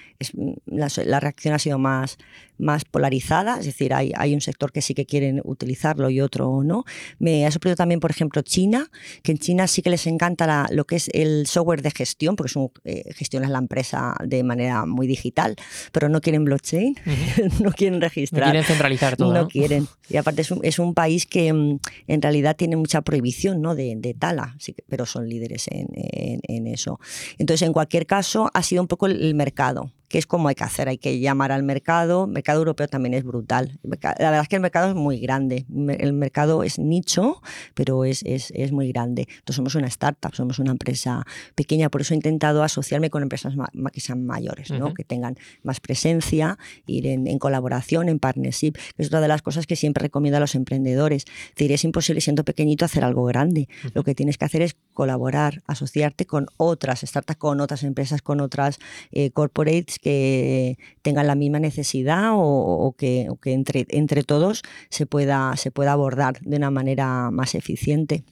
la 0.66 1.20
reacción 1.20 1.54
ha 1.54 1.58
sido 1.58 1.78
más, 1.78 2.18
más 2.58 2.84
polarizada, 2.84 3.58
es 3.58 3.66
decir, 3.66 3.92
hay, 3.94 4.12
hay 4.16 4.34
un 4.34 4.40
sector 4.40 4.70
que 4.72 4.82
sí 4.82 4.94
que 4.94 5.06
quieren 5.06 5.40
utilizarlo 5.44 6.10
y 6.10 6.20
otro 6.20 6.62
no. 6.64 6.84
Me 7.18 7.46
ha 7.46 7.50
sorprendido 7.50 7.76
también, 7.76 8.00
por 8.00 8.10
ejemplo, 8.10 8.42
China, 8.42 8.90
que 9.22 9.32
en 9.32 9.38
China 9.38 9.66
sí 9.66 9.82
que 9.82 9.90
les 9.90 10.06
encanta 10.06 10.46
la- 10.46 10.68
lo 10.70 10.84
que 10.86 10.96
es 10.96 11.08
el 11.12 11.46
software 11.46 11.82
de 11.82 11.90
gestión, 11.90 12.36
porque 12.36 12.50
es 12.50 12.56
un, 12.56 12.70
eh, 12.84 13.12
gestionas 13.14 13.50
la 13.50 13.58
empresa 13.58 14.14
de 14.24 14.42
manera 14.44 14.86
muy 14.86 15.06
digital, 15.06 15.56
pero 15.92 16.08
no 16.08 16.20
quieren 16.20 16.44
blockchain, 16.44 16.96
no 17.60 17.72
quieren 17.72 17.98
No 17.98 18.00
registrar. 18.00 18.44
quieren 18.44 18.64
centralizar 18.64 19.16
todo, 19.16 19.32
no, 19.32 19.42
¿no? 19.42 19.48
quieren. 19.48 19.86
Y 20.08 20.16
aparte 20.16 20.42
es 20.42 20.50
un, 20.50 20.60
es 20.62 20.78
un 20.78 20.94
país 20.94 21.26
que 21.26 21.52
mm, 21.52 21.78
en 22.06 22.22
realidad 22.22 22.56
tiene 22.56 22.76
mucha 22.76 23.02
prohibición 23.02 23.60
¿no? 23.62 23.74
de, 23.74 23.94
de 23.96 24.14
tala, 24.14 24.54
sí 24.58 24.72
que- 24.72 24.84
pero 24.88 25.06
son 25.06 25.28
líderes 25.28 25.66
en, 25.68 25.88
en- 25.94 26.40
en 26.46 26.66
eso. 26.66 27.00
Entonces, 27.38 27.66
en 27.66 27.72
cualquier 27.72 28.06
caso, 28.06 28.50
ha 28.54 28.62
sido 28.62 28.82
un 28.82 28.88
poco 28.88 29.06
el 29.06 29.34
mercado, 29.34 29.90
que 30.14 30.18
es 30.18 30.28
como 30.28 30.46
hay 30.46 30.54
que 30.54 30.62
hacer, 30.62 30.88
hay 30.88 30.96
que 30.96 31.18
llamar 31.18 31.50
al 31.50 31.64
mercado. 31.64 32.26
El 32.26 32.30
mercado 32.30 32.60
europeo 32.60 32.86
también 32.86 33.14
es 33.14 33.24
brutal. 33.24 33.80
La 33.82 34.30
verdad 34.30 34.42
es 34.42 34.48
que 34.48 34.54
el 34.54 34.62
mercado 34.62 34.90
es 34.90 34.94
muy 34.94 35.18
grande. 35.18 35.66
El 35.98 36.12
mercado 36.12 36.62
es 36.62 36.78
nicho, 36.78 37.42
pero 37.74 38.04
es, 38.04 38.22
es, 38.22 38.52
es 38.54 38.70
muy 38.70 38.92
grande. 38.92 39.22
Entonces, 39.22 39.56
somos 39.56 39.74
una 39.74 39.88
startup, 39.88 40.32
somos 40.32 40.60
una 40.60 40.70
empresa 40.70 41.24
pequeña, 41.56 41.88
por 41.88 42.02
eso 42.02 42.14
he 42.14 42.16
intentado 42.16 42.62
asociarme 42.62 43.10
con 43.10 43.24
empresas 43.24 43.54
que 43.92 44.00
sean 44.00 44.24
mayores, 44.24 44.70
¿no? 44.70 44.94
Que 44.94 45.02
tengan 45.02 45.36
más 45.64 45.80
presencia, 45.80 46.58
ir 46.86 47.08
en, 47.08 47.26
en 47.26 47.40
colaboración, 47.40 48.08
en 48.08 48.20
partnership, 48.20 48.74
que 48.74 49.02
es 49.02 49.08
otra 49.08 49.20
de 49.20 49.26
las 49.26 49.42
cosas 49.42 49.66
que 49.66 49.74
siempre 49.74 50.02
recomiendo 50.02 50.36
a 50.36 50.40
los 50.40 50.54
emprendedores. 50.54 51.24
Es 51.24 51.54
decir, 51.56 51.72
es 51.72 51.82
imposible 51.82 52.20
siendo 52.20 52.44
pequeñito 52.44 52.84
hacer 52.84 53.02
algo 53.02 53.24
grande. 53.24 53.68
Lo 53.94 54.04
que 54.04 54.14
tienes 54.14 54.38
que 54.38 54.44
hacer 54.44 54.62
es 54.62 54.76
colaborar, 54.92 55.64
asociarte 55.66 56.24
con 56.24 56.46
otras 56.56 57.00
startups, 57.00 57.36
con 57.36 57.60
otras 57.60 57.82
empresas, 57.82 58.22
con 58.22 58.40
otras 58.40 58.78
eh, 59.10 59.32
corporates 59.32 59.98
que 60.04 60.76
tengan 61.00 61.26
la 61.26 61.34
misma 61.34 61.58
necesidad 61.60 62.32
o, 62.34 62.94
que, 62.98 63.26
que, 63.40 63.54
entre, 63.54 63.86
entre 63.88 64.22
todos 64.22 64.60
se 64.90 65.06
pueda, 65.06 65.56
se 65.56 65.70
pueda 65.70 65.92
abordar 65.92 66.38
de 66.40 66.58
una 66.58 66.70
manera 66.70 67.30
más 67.30 67.54
eficiente. 67.54 68.22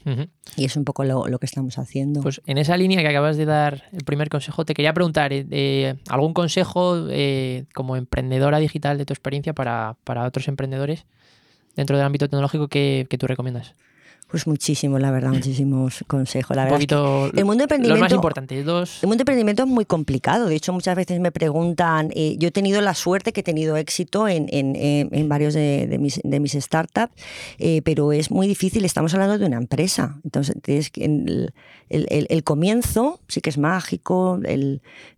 Y 0.54 0.66
es 0.66 0.76
un 0.76 0.84
poco 0.84 1.02
lo, 1.04 1.28
lo, 1.28 1.38
que 1.38 1.46
estamos 1.46 1.78
haciendo. 1.78 2.20
Pues 2.20 2.42
en 2.46 2.58
esa 2.58 2.76
línea 2.76 3.00
que 3.00 3.08
acabas 3.08 3.38
de 3.38 3.46
dar 3.46 3.84
el 3.92 4.04
primer 4.04 4.28
consejo, 4.28 4.66
te 4.66 4.74
quería 4.74 4.92
preguntar, 4.92 5.30
eh, 5.32 5.94
¿algún 6.10 6.34
consejo 6.34 7.06
eh, 7.08 7.64
como 7.72 7.96
emprendedora 7.96 8.58
digital 8.58 8.98
de 8.98 9.06
tu 9.06 9.14
experiencia 9.14 9.54
para, 9.54 9.96
para 10.04 10.26
otros 10.26 10.48
emprendedores 10.48 11.06
dentro 11.74 11.96
del 11.96 12.04
ámbito 12.04 12.28
tecnológico 12.28 12.68
que, 12.68 13.06
que 13.08 13.16
tú 13.16 13.26
recomiendas? 13.26 13.74
Pues 14.32 14.46
muchísimo, 14.46 14.98
la 14.98 15.10
verdad, 15.10 15.28
muchísimos 15.28 16.02
consejos. 16.06 16.56
La 16.56 16.64
verdad 16.64 16.80
el 17.34 17.44
mundo 17.44 17.64
emprendimiento, 17.64 17.88
los 17.88 18.00
más 18.00 18.12
importantes, 18.12 18.64
dos. 18.64 19.02
El 19.02 19.08
mundo 19.08 19.20
emprendimiento 19.20 19.64
es 19.64 19.68
muy 19.68 19.84
complicado. 19.84 20.46
De 20.46 20.54
hecho, 20.54 20.72
muchas 20.72 20.96
veces 20.96 21.20
me 21.20 21.30
preguntan, 21.30 22.08
eh, 22.14 22.36
yo 22.38 22.48
he 22.48 22.50
tenido 22.50 22.80
la 22.80 22.94
suerte 22.94 23.34
que 23.34 23.40
he 23.40 23.44
tenido 23.44 23.76
éxito 23.76 24.28
en, 24.28 24.46
en, 24.48 24.74
en 24.74 25.28
varios 25.28 25.52
de, 25.52 25.86
de, 25.86 25.98
mis, 25.98 26.18
de, 26.24 26.40
mis, 26.40 26.52
startups, 26.52 27.12
eh, 27.58 27.82
pero 27.84 28.10
es 28.12 28.30
muy 28.30 28.46
difícil, 28.46 28.86
estamos 28.86 29.12
hablando 29.12 29.36
de 29.36 29.44
una 29.44 29.58
empresa. 29.58 30.18
Entonces, 30.24 30.56
el, 30.96 31.52
el, 31.90 32.26
el 32.30 32.42
comienzo 32.42 33.20
sí 33.28 33.42
que 33.42 33.50
es 33.50 33.58
mágico, 33.58 34.40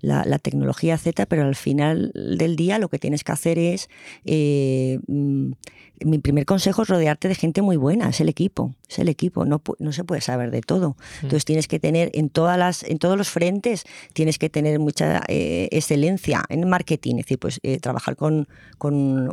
la, 0.00 0.24
la, 0.24 0.38
tecnología, 0.40 0.94
etcétera, 0.94 1.26
pero 1.26 1.44
al 1.44 1.54
final 1.54 2.10
del 2.14 2.56
día 2.56 2.80
lo 2.80 2.88
que 2.88 2.98
tienes 2.98 3.22
que 3.22 3.30
hacer 3.30 3.60
es... 3.60 3.88
Eh, 4.24 4.98
mm, 5.06 5.52
mi 6.00 6.18
primer 6.18 6.44
consejo 6.44 6.82
es 6.82 6.88
rodearte 6.88 7.28
de 7.28 7.34
gente 7.34 7.62
muy 7.62 7.76
buena, 7.76 8.08
es 8.08 8.20
el 8.20 8.28
equipo, 8.28 8.74
es 8.88 8.98
el 8.98 9.08
equipo, 9.08 9.44
no, 9.44 9.62
no 9.78 9.92
se 9.92 10.04
puede 10.04 10.20
saber 10.20 10.50
de 10.50 10.60
todo. 10.60 10.90
Mm. 10.90 11.24
Entonces 11.24 11.44
tienes 11.44 11.68
que 11.68 11.78
tener 11.78 12.10
en, 12.14 12.30
todas 12.30 12.58
las, 12.58 12.82
en 12.82 12.98
todos 12.98 13.16
los 13.16 13.28
frentes, 13.28 13.84
tienes 14.12 14.38
que 14.38 14.50
tener 14.50 14.78
mucha 14.78 15.22
eh, 15.28 15.68
excelencia 15.70 16.44
en 16.48 16.68
marketing, 16.68 17.16
es 17.16 17.26
decir, 17.26 17.38
pues 17.38 17.60
eh, 17.62 17.78
trabajar 17.78 18.16
con, 18.16 18.48
con 18.78 19.30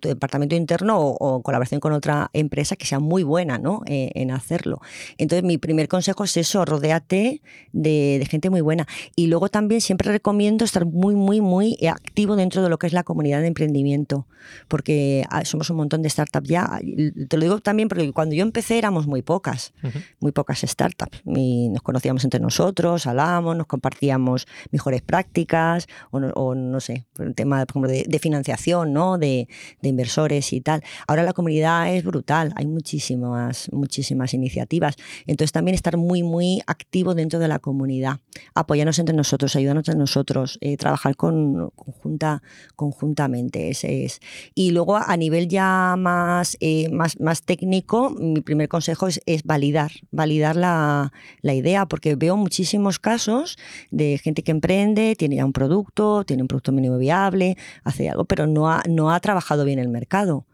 tu 0.00 0.08
departamento 0.08 0.54
interno 0.54 0.98
o, 0.98 1.42
colaboración 1.42 1.80
con 1.80 1.92
otra 1.92 2.30
empresa 2.32 2.76
que 2.76 2.86
sea 2.86 3.00
muy 3.00 3.22
buena 3.22 3.58
¿no? 3.58 3.82
Eh, 3.86 4.10
en 4.14 4.30
hacerlo. 4.30 4.80
Entonces 5.18 5.44
mi 5.44 5.58
primer 5.58 5.88
consejo 5.88 6.24
es 6.24 6.36
eso, 6.36 6.64
rodeate 6.64 7.42
de, 7.72 8.16
de 8.18 8.26
gente 8.26 8.50
muy 8.50 8.60
buena. 8.60 8.86
Y 9.16 9.26
luego 9.26 9.48
también 9.48 9.80
siempre 9.80 10.10
recomiendo 10.10 10.64
estar 10.64 10.86
muy, 10.86 11.14
muy, 11.14 11.40
muy 11.40 11.76
activo 11.86 12.36
dentro 12.36 12.62
de 12.62 12.68
lo 12.68 12.78
que 12.78 12.86
es 12.86 12.92
la 12.92 13.02
comunidad 13.02 13.40
de 13.40 13.48
emprendimiento, 13.48 14.26
porque 14.68 15.24
ah, 15.30 15.44
somos 15.44 15.70
un 15.70 15.76
montón 15.84 16.02
de 16.02 16.10
startups 16.10 16.48
ya. 16.48 16.80
Te 17.28 17.36
lo 17.36 17.42
digo 17.42 17.60
también 17.60 17.88
porque 17.88 18.12
cuando 18.12 18.34
yo 18.34 18.42
empecé 18.42 18.78
éramos 18.78 19.06
muy 19.06 19.22
pocas, 19.22 19.72
muy 20.20 20.32
pocas 20.32 20.60
startups. 20.60 21.22
Y 21.24 21.68
nos 21.68 21.82
conocíamos 21.82 22.24
entre 22.24 22.40
nosotros, 22.40 23.06
hablábamos, 23.06 23.56
nos 23.56 23.66
compartíamos 23.66 24.46
mejores 24.70 25.02
prácticas 25.02 25.86
o 26.10 26.54
no, 26.54 26.80
sé, 26.80 27.06
el 27.18 27.34
tema 27.34 27.64
de, 27.64 28.04
de, 28.06 28.18
financiación, 28.18 28.92
¿no? 28.92 29.18
De, 29.18 29.48
de, 29.82 29.88
inversores 29.88 30.52
y 30.52 30.60
tal. 30.60 30.82
Ahora 31.06 31.22
la 31.22 31.32
comunidad 31.32 31.94
es 31.94 32.04
brutal, 32.04 32.52
hay 32.56 32.66
muchísimas, 32.66 33.70
muchísimas 33.72 34.34
iniciativas. 34.34 34.96
Entonces 35.26 35.52
también 35.52 35.74
estar 35.74 35.96
muy, 35.96 36.22
muy 36.22 36.62
activo 36.66 37.14
dentro 37.14 37.38
de 37.38 37.48
la 37.48 37.58
comunidad, 37.58 38.20
apoyarnos 38.54 38.98
entre 38.98 39.14
nosotros, 39.14 39.54
ayudarnos 39.56 39.88
entre 39.88 39.98
nosotros, 39.98 40.58
eh, 40.60 40.76
trabajar 40.76 41.16
con, 41.16 41.70
conjunta, 41.74 42.42
conjuntamente. 42.76 43.68
Ese 43.70 44.04
es. 44.04 44.20
Y 44.54 44.70
luego 44.70 44.96
a 44.96 45.16
nivel 45.16 45.48
ya 45.48 45.63
más, 45.98 46.56
eh, 46.60 46.88
más, 46.90 47.20
más 47.20 47.42
técnico, 47.42 48.10
mi 48.10 48.40
primer 48.40 48.68
consejo 48.68 49.08
es, 49.08 49.42
validar, 49.44 49.92
validar 50.10 50.56
la, 50.56 51.12
idea, 51.42 51.86
porque 51.86 52.16
veo 52.16 52.36
muchísimos 52.36 52.98
casos 52.98 53.56
de 53.90 54.18
gente 54.18 54.42
que 54.42 54.50
emprende, 54.50 55.14
tiene 55.16 55.36
ya 55.36 55.44
un 55.44 55.52
producto, 55.52 56.24
tiene 56.24 56.42
un 56.42 56.48
producto 56.48 56.72
mínimo 56.72 56.98
viable, 56.98 57.56
hace 57.84 58.08
algo, 58.08 58.24
pero 58.24 58.46
no 58.46 58.70
ha, 58.70 58.82
no 58.88 59.10
ha 59.10 59.20
trabajado 59.20 59.64
bien 59.64 59.78
el 59.78 59.88
mercado 59.88 60.46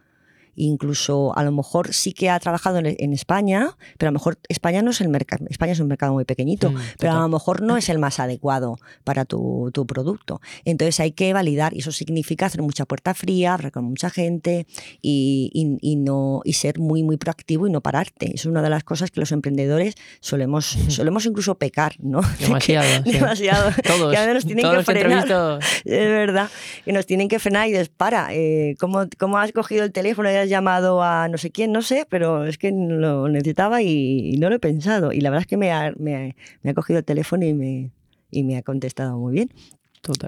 incluso 0.56 1.36
a 1.36 1.42
lo 1.42 1.52
mejor 1.52 1.92
sí 1.92 2.12
que 2.12 2.30
ha 2.30 2.38
trabajado 2.38 2.78
en, 2.78 3.12
España, 3.12 3.76
pero 3.98 4.08
a 4.08 4.12
lo 4.12 4.18
mejor 4.18 4.38
España 4.48 4.82
no 4.82 4.90
es 4.90 5.00
el 5.00 5.08
mercado, 5.08 5.46
España 5.48 5.72
es 5.72 5.80
un 5.80 5.88
mercado 5.88 6.12
muy 6.12 6.24
pequeñito, 6.24 6.70
mm, 6.70 6.78
pero 6.98 7.12
a 7.12 7.20
lo 7.20 7.28
mejor 7.28 7.62
no 7.62 7.76
es 7.76 7.88
el 7.88 7.98
más 7.98 8.20
adecuado 8.20 8.78
para 9.04 9.24
tu, 9.24 9.70
producto. 9.86 10.40
Entonces 10.64 11.00
hay 11.00 11.12
que 11.12 11.32
validar 11.32 11.74
y 11.74 11.78
eso 11.78 11.90
significa 11.90 12.46
hacer 12.46 12.62
mucha 12.62 12.84
puerta 12.84 13.14
fría, 13.14 13.54
hablar 13.54 13.72
con 13.72 13.84
mucha 13.84 14.10
gente 14.10 14.66
y, 15.00 15.96
no, 15.98 16.42
y 16.44 16.52
ser 16.52 16.78
muy, 16.78 17.02
muy 17.02 17.16
proactivo 17.16 17.66
y 17.66 17.70
no 17.70 17.80
pararte. 17.80 18.34
Es 18.34 18.44
una 18.44 18.62
de 18.62 18.70
las 18.70 18.84
cosas 18.84 19.10
que 19.10 19.20
los 19.20 19.32
emprendedores 19.32 19.94
solemos, 20.20 20.66
solemos 20.88 21.24
incluso 21.26 21.56
pecar, 21.56 21.94
¿no? 21.98 22.20
Demasiado. 22.40 23.02
demasiado. 23.04 23.70
todos. 23.86 24.14
Que 24.14 24.34
nos 24.34 24.44
tienen 24.44 24.70
que 24.70 24.82
frenar. 24.82 25.60
Es 25.84 26.08
verdad. 26.10 26.50
Que 26.84 26.92
nos 26.92 27.06
tienen 27.06 27.28
que 27.28 27.38
frenar 27.38 27.68
y 27.68 27.72
dices, 27.72 27.88
para, 27.88 28.34
eh, 28.34 28.76
¿cómo, 28.78 29.06
¿cómo, 29.18 29.38
has 29.38 29.52
cogido 29.52 29.84
el 29.84 29.92
teléfono 29.92 30.30
y 30.30 30.34
has 30.34 30.49
llamado 30.50 31.02
a 31.02 31.28
no 31.28 31.38
sé 31.38 31.50
quién, 31.50 31.72
no 31.72 31.80
sé, 31.80 32.06
pero 32.08 32.44
es 32.44 32.58
que 32.58 32.70
lo 32.72 33.28
necesitaba 33.28 33.80
y, 33.82 34.36
no 34.38 34.50
lo 34.50 34.56
he 34.56 34.58
pensado. 34.58 35.12
Y 35.12 35.22
la 35.22 35.30
verdad 35.30 35.42
es 35.42 35.46
que 35.46 35.56
me 35.56 35.72
ha, 35.72 35.92
me 35.98 36.34
ha, 36.64 36.74
cogido 36.74 36.98
el 36.98 37.04
teléfono 37.04 37.46
y 37.46 37.54
me, 37.54 37.92
y 38.30 38.44
me 38.44 38.58
ha 38.58 38.62
contestado 38.62 39.18
muy 39.18 39.32
bien. 39.32 39.50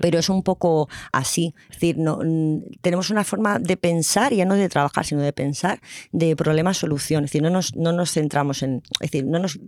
Pero 0.00 0.18
es 0.18 0.28
un 0.28 0.42
poco 0.42 0.88
así. 1.12 1.54
Es 1.70 1.76
decir, 1.76 1.98
no, 1.98 2.18
tenemos 2.82 3.10
una 3.10 3.24
forma 3.24 3.58
de 3.58 3.76
pensar, 3.76 4.32
ya 4.34 4.44
no 4.44 4.54
de 4.54 4.68
trabajar, 4.68 5.04
sino 5.06 5.22
de 5.22 5.32
pensar 5.32 5.80
de 6.12 6.36
problema-solución. 6.36 7.24
Es 7.24 7.30
decir, 7.30 7.42
no 7.42 7.50
nos, 7.50 7.74
no 7.74 7.92
nos 7.92 8.12
centramos 8.12 8.62
en. 8.62 8.82
Es 9.00 9.10
decir, 9.10 9.24
no 9.24 9.38
nos 9.38 9.58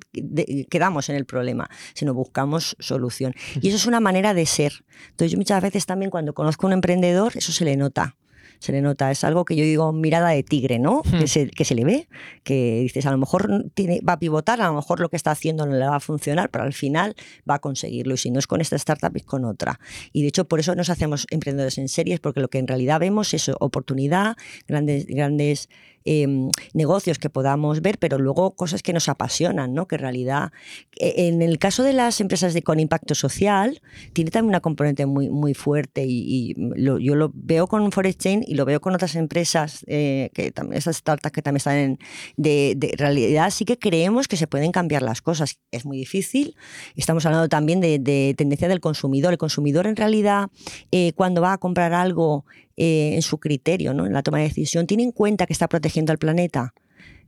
quedamos 0.69 1.09
en 1.09 1.17
el 1.17 1.25
problema, 1.25 1.71
sino 1.95 2.13
buscamos 2.13 2.77
solución. 2.79 3.35
Y 3.61 3.69
eso 3.69 3.77
es 3.77 3.87
una 3.87 4.01
manera 4.01 4.35
de 4.35 4.45
ser. 4.47 4.85
Entonces, 5.11 5.33
yo 5.33 5.39
muchas 5.39 5.63
veces 5.63 5.87
también 5.87 6.11
cuando 6.11 6.35
conozco 6.35 6.67
a 6.67 6.69
un 6.69 6.75
emprendedor, 6.75 7.33
eso 7.37 7.53
se 7.53 7.65
le 7.65 7.77
nota 7.77 8.17
se 8.65 8.73
le 8.73 8.81
nota. 8.81 9.11
Es 9.11 9.25
algo 9.25 9.45
que 9.45 9.57
yo 9.57 9.65
digo 9.65 9.93
mirada 9.93 10.31
de 10.31 10.43
tigre, 10.43 10.79
¿no? 10.79 11.03
Hmm. 11.05 11.19
Que, 11.19 11.29
se, 11.29 11.49
que 11.49 11.65
se 11.65 11.75
le 11.75 11.85
ve, 11.85 12.09
que 12.43 12.81
dices, 12.81 13.05
a 13.07 13.11
lo 13.11 13.19
mejor 13.19 13.71
tiene, 13.75 14.01
va 14.01 14.15
a 14.15 14.19
pivotar, 14.19 14.61
a 14.61 14.69
lo 14.69 14.75
mejor 14.75 15.01
lo 15.01 15.09
que 15.09 15.17
está 15.17 15.31
haciendo 15.31 15.67
no 15.67 15.75
le 15.75 15.87
va 15.87 15.97
a 15.97 16.01
funcionar, 16.01 16.49
pero 16.51 16.65
al 16.65 16.73
final 16.73 17.15
va 17.49 17.57
a 17.57 17.59
conseguirlo. 17.59 18.15
Y 18.15 18.17
si 18.17 18.31
no 18.31 18.39
es 18.39 18.47
con 18.47 18.61
esta 18.61 18.77
startup, 18.77 19.15
es 19.15 19.25
con 19.25 19.45
otra. 19.45 19.79
Y 20.13 20.23
de 20.23 20.29
hecho, 20.29 20.47
por 20.47 20.61
eso 20.61 20.75
nos 20.75 20.89
hacemos 20.89 21.27
emprendedores 21.31 21.79
en 21.79 21.89
series, 21.89 22.21
porque 22.21 22.41
lo 22.41 22.49
que 22.49 22.59
en 22.59 22.67
realidad 22.67 23.01
vemos 23.01 23.35
es 23.35 23.51
oportunidad, 23.61 24.37
grandes, 24.67 25.07
grandes 25.07 25.69
Em, 26.07 26.51
negocios 26.75 27.19
que 27.19 27.31
podamos 27.31 27.81
ver, 27.81 27.99
pero 27.99 28.19
luego 28.19 28.55
cosas 28.55 28.83
que 28.83 28.93
nos 28.93 29.09
apasionan, 29.09 29.73
¿no? 29.73 29.89
Que 29.89 29.95
en 29.95 30.03
realidad, 30.03 30.53
e, 31.01 31.29
en 31.29 31.41
el 31.41 31.59
caso 31.59 31.83
de 31.83 31.95
las 31.95 32.21
empresas 32.21 32.53
de, 32.53 32.61
con 32.61 32.79
impacto 32.79 33.15
social, 33.15 33.81
tiene 34.13 34.31
también 34.31 34.51
una 34.51 34.61
componente 34.61 35.07
muy, 35.07 35.31
muy 35.31 35.55
fuerte 35.55 36.05
y, 36.07 36.55
yo 36.77 37.15
lo 37.15 37.31
veo 37.35 37.67
con 37.69 37.91
Forest 37.91 38.21
Chain 38.21 38.45
y 38.47 38.55
lo 38.55 38.67
veo 38.67 38.83
con 38.83 38.95
otras 38.95 39.17
empresas, 39.17 39.83
eh, 39.87 40.29
que 40.35 40.51
también, 40.51 40.77
esas 40.77 40.97
startups 40.97 41.33
que 41.33 41.41
también 41.41 41.57
están 41.57 41.77
en, 41.77 41.99
de, 42.37 42.95
realidad, 42.99 43.49
sí 43.49 43.65
que 43.65 43.79
creemos 43.79 44.29
que 44.29 44.37
se 44.37 44.47
pueden 44.47 44.73
cambiar 44.73 45.01
las 45.01 45.23
cosas. 45.23 45.59
Es 45.71 45.87
muy 45.87 45.97
difícil. 45.97 46.55
Estamos 46.97 47.25
hablando 47.25 47.49
también 47.49 47.81
de, 47.81 48.35
tendencia 48.37 48.69
del 48.69 48.81
consumidor. 48.81 49.33
El 49.33 49.39
consumidor 49.39 49.87
en 49.87 49.97
realidad, 49.97 50.51
eh, 50.91 51.13
cuando 51.15 51.41
va 51.41 51.55
a 51.55 51.59
comprar 51.59 51.95
algo, 51.95 52.45
eh, 52.77 53.13
en 53.15 53.23
su 53.23 53.39
criterio, 53.39 53.95
¿no? 53.95 54.07
en 54.07 54.13
la 54.13 54.23
toma 54.23 54.39
de 54.39 54.45
decisión, 54.45 54.87
tiene 54.87 55.03
en 55.03 55.13
cuenta 55.13 55.47
que 55.47 55.53
está 55.53 55.69
protegiendo 55.69 56.13
al 56.13 56.19
planeta. 56.19 56.75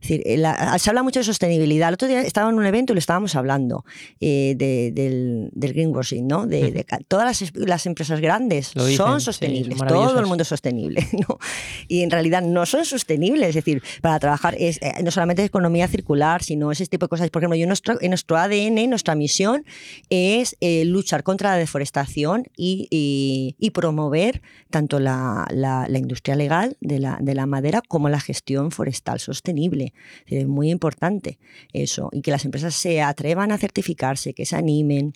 Es 0.01 0.09
decir, 0.09 0.23
eh, 0.25 0.43
se 0.79 0.89
habla 0.89 1.03
mucho 1.03 1.19
de 1.19 1.23
sostenibilidad. 1.23 1.89
El 1.89 1.95
otro 1.95 2.07
día 2.07 2.21
estaba 2.21 2.49
en 2.49 2.55
un 2.55 2.65
evento 2.65 2.93
y 2.93 2.95
lo 2.95 2.99
estábamos 2.99 3.35
hablando 3.35 3.83
eh, 4.19 4.55
del, 4.57 5.49
del, 5.53 5.73
greenwashing, 5.73 6.27
¿no? 6.27 6.45
De, 6.45 6.85
todas 7.07 7.41
las, 7.53 7.85
empresas 7.85 8.19
grandes 8.19 8.73
son 8.95 9.21
sostenibles, 9.21 9.77
todo 9.77 10.19
el 10.19 10.25
mundo 10.27 10.43
es 10.43 10.47
sostenible, 10.47 11.07
¿no? 11.27 11.39
Y 11.87 12.03
en 12.03 12.11
realidad 12.11 12.41
no 12.41 12.65
son 12.65 12.85
sostenibles. 12.85 13.49
Es 13.49 13.55
decir, 13.55 13.81
para 14.01 14.19
trabajar 14.19 14.55
es, 14.59 14.77
eh, 14.81 14.93
no 15.03 15.11
solamente 15.11 15.41
es 15.41 15.47
economía 15.47 15.87
circular, 15.87 16.43
sino 16.43 16.71
ese 16.71 16.85
tipo 16.85 17.05
de 17.05 17.09
cosas. 17.09 17.29
Por 17.29 17.41
ejemplo, 17.41 17.55
yo 17.55 17.63
en 17.63 17.69
nuestro, 17.69 18.01
en 18.01 18.09
nuestro 18.09 18.37
ADN, 18.37 18.89
nuestra 18.89 19.15
misión 19.15 19.65
es 20.09 20.55
luchar 20.61 21.23
contra 21.23 21.51
la 21.51 21.57
deforestación 21.57 22.45
y, 22.55 22.87
y, 22.89 23.69
promover 23.71 24.41
tanto 24.71 24.99
la, 24.99 25.45
la, 25.51 25.85
la, 25.87 25.99
industria 25.99 26.35
legal 26.35 26.77
de 26.81 26.99
la, 26.99 27.19
de 27.21 27.35
la 27.35 27.45
madera 27.45 27.81
como 27.87 28.09
la 28.09 28.19
gestión 28.19 28.71
forestal 28.71 29.19
sostenible. 29.19 29.86
Es 30.25 30.47
muy 30.47 30.69
importante 30.69 31.39
eso. 31.73 32.09
Y 32.11 32.21
que 32.21 32.31
las 32.31 32.45
empresas 32.45 32.75
se 32.75 33.01
atrevan 33.01 33.51
a 33.51 33.57
certificarse, 33.57 34.33
que 34.33 34.45
se 34.45 34.55
animen. 34.55 35.13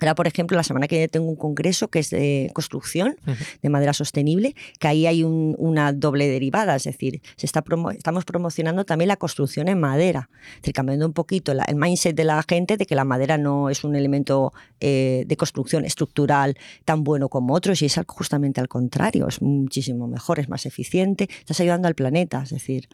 Ahora, 0.00 0.14
por 0.14 0.26
ejemplo, 0.26 0.56
la 0.56 0.62
semana 0.62 0.88
que 0.88 0.96
viene 0.96 1.08
tengo 1.08 1.28
un 1.28 1.36
congreso 1.36 1.88
que 1.88 2.00
es 2.00 2.10
de 2.10 2.50
construcción 2.54 3.16
de 3.62 3.68
madera 3.68 3.92
sostenible, 3.92 4.54
que 4.78 4.88
ahí 4.88 5.06
hay 5.06 5.22
una 5.22 5.92
doble 5.92 6.28
derivada, 6.28 6.76
es 6.76 6.84
decir, 6.84 7.22
se 7.36 7.46
está 7.46 7.64
estamos 7.96 8.24
promocionando 8.24 8.84
también 8.84 9.08
la 9.08 9.16
construcción 9.16 9.68
en 9.68 9.80
madera, 9.80 10.30
es 10.56 10.62
decir, 10.62 10.74
cambiando 10.74 11.06
un 11.06 11.12
poquito 11.12 11.52
el 11.52 11.76
mindset 11.76 12.16
de 12.16 12.24
la 12.24 12.42
gente 12.48 12.76
de 12.76 12.86
que 12.86 12.94
la 12.94 13.04
madera 13.04 13.38
no 13.38 13.70
es 13.70 13.84
un 13.84 13.96
elemento 13.96 14.52
eh, 14.80 15.24
de 15.26 15.36
construcción 15.36 15.84
estructural 15.84 16.56
tan 16.84 17.04
bueno 17.04 17.28
como 17.28 17.54
otros, 17.54 17.82
y 17.82 17.86
es 17.86 18.00
justamente 18.06 18.60
al 18.60 18.68
contrario, 18.68 19.26
es 19.28 19.42
muchísimo 19.42 20.06
mejor, 20.06 20.38
es 20.38 20.48
más 20.48 20.66
eficiente, 20.66 21.28
estás 21.38 21.60
ayudando 21.60 21.88
al 21.88 21.94
planeta, 21.94 22.42
es 22.42 22.50
decir, 22.50 22.88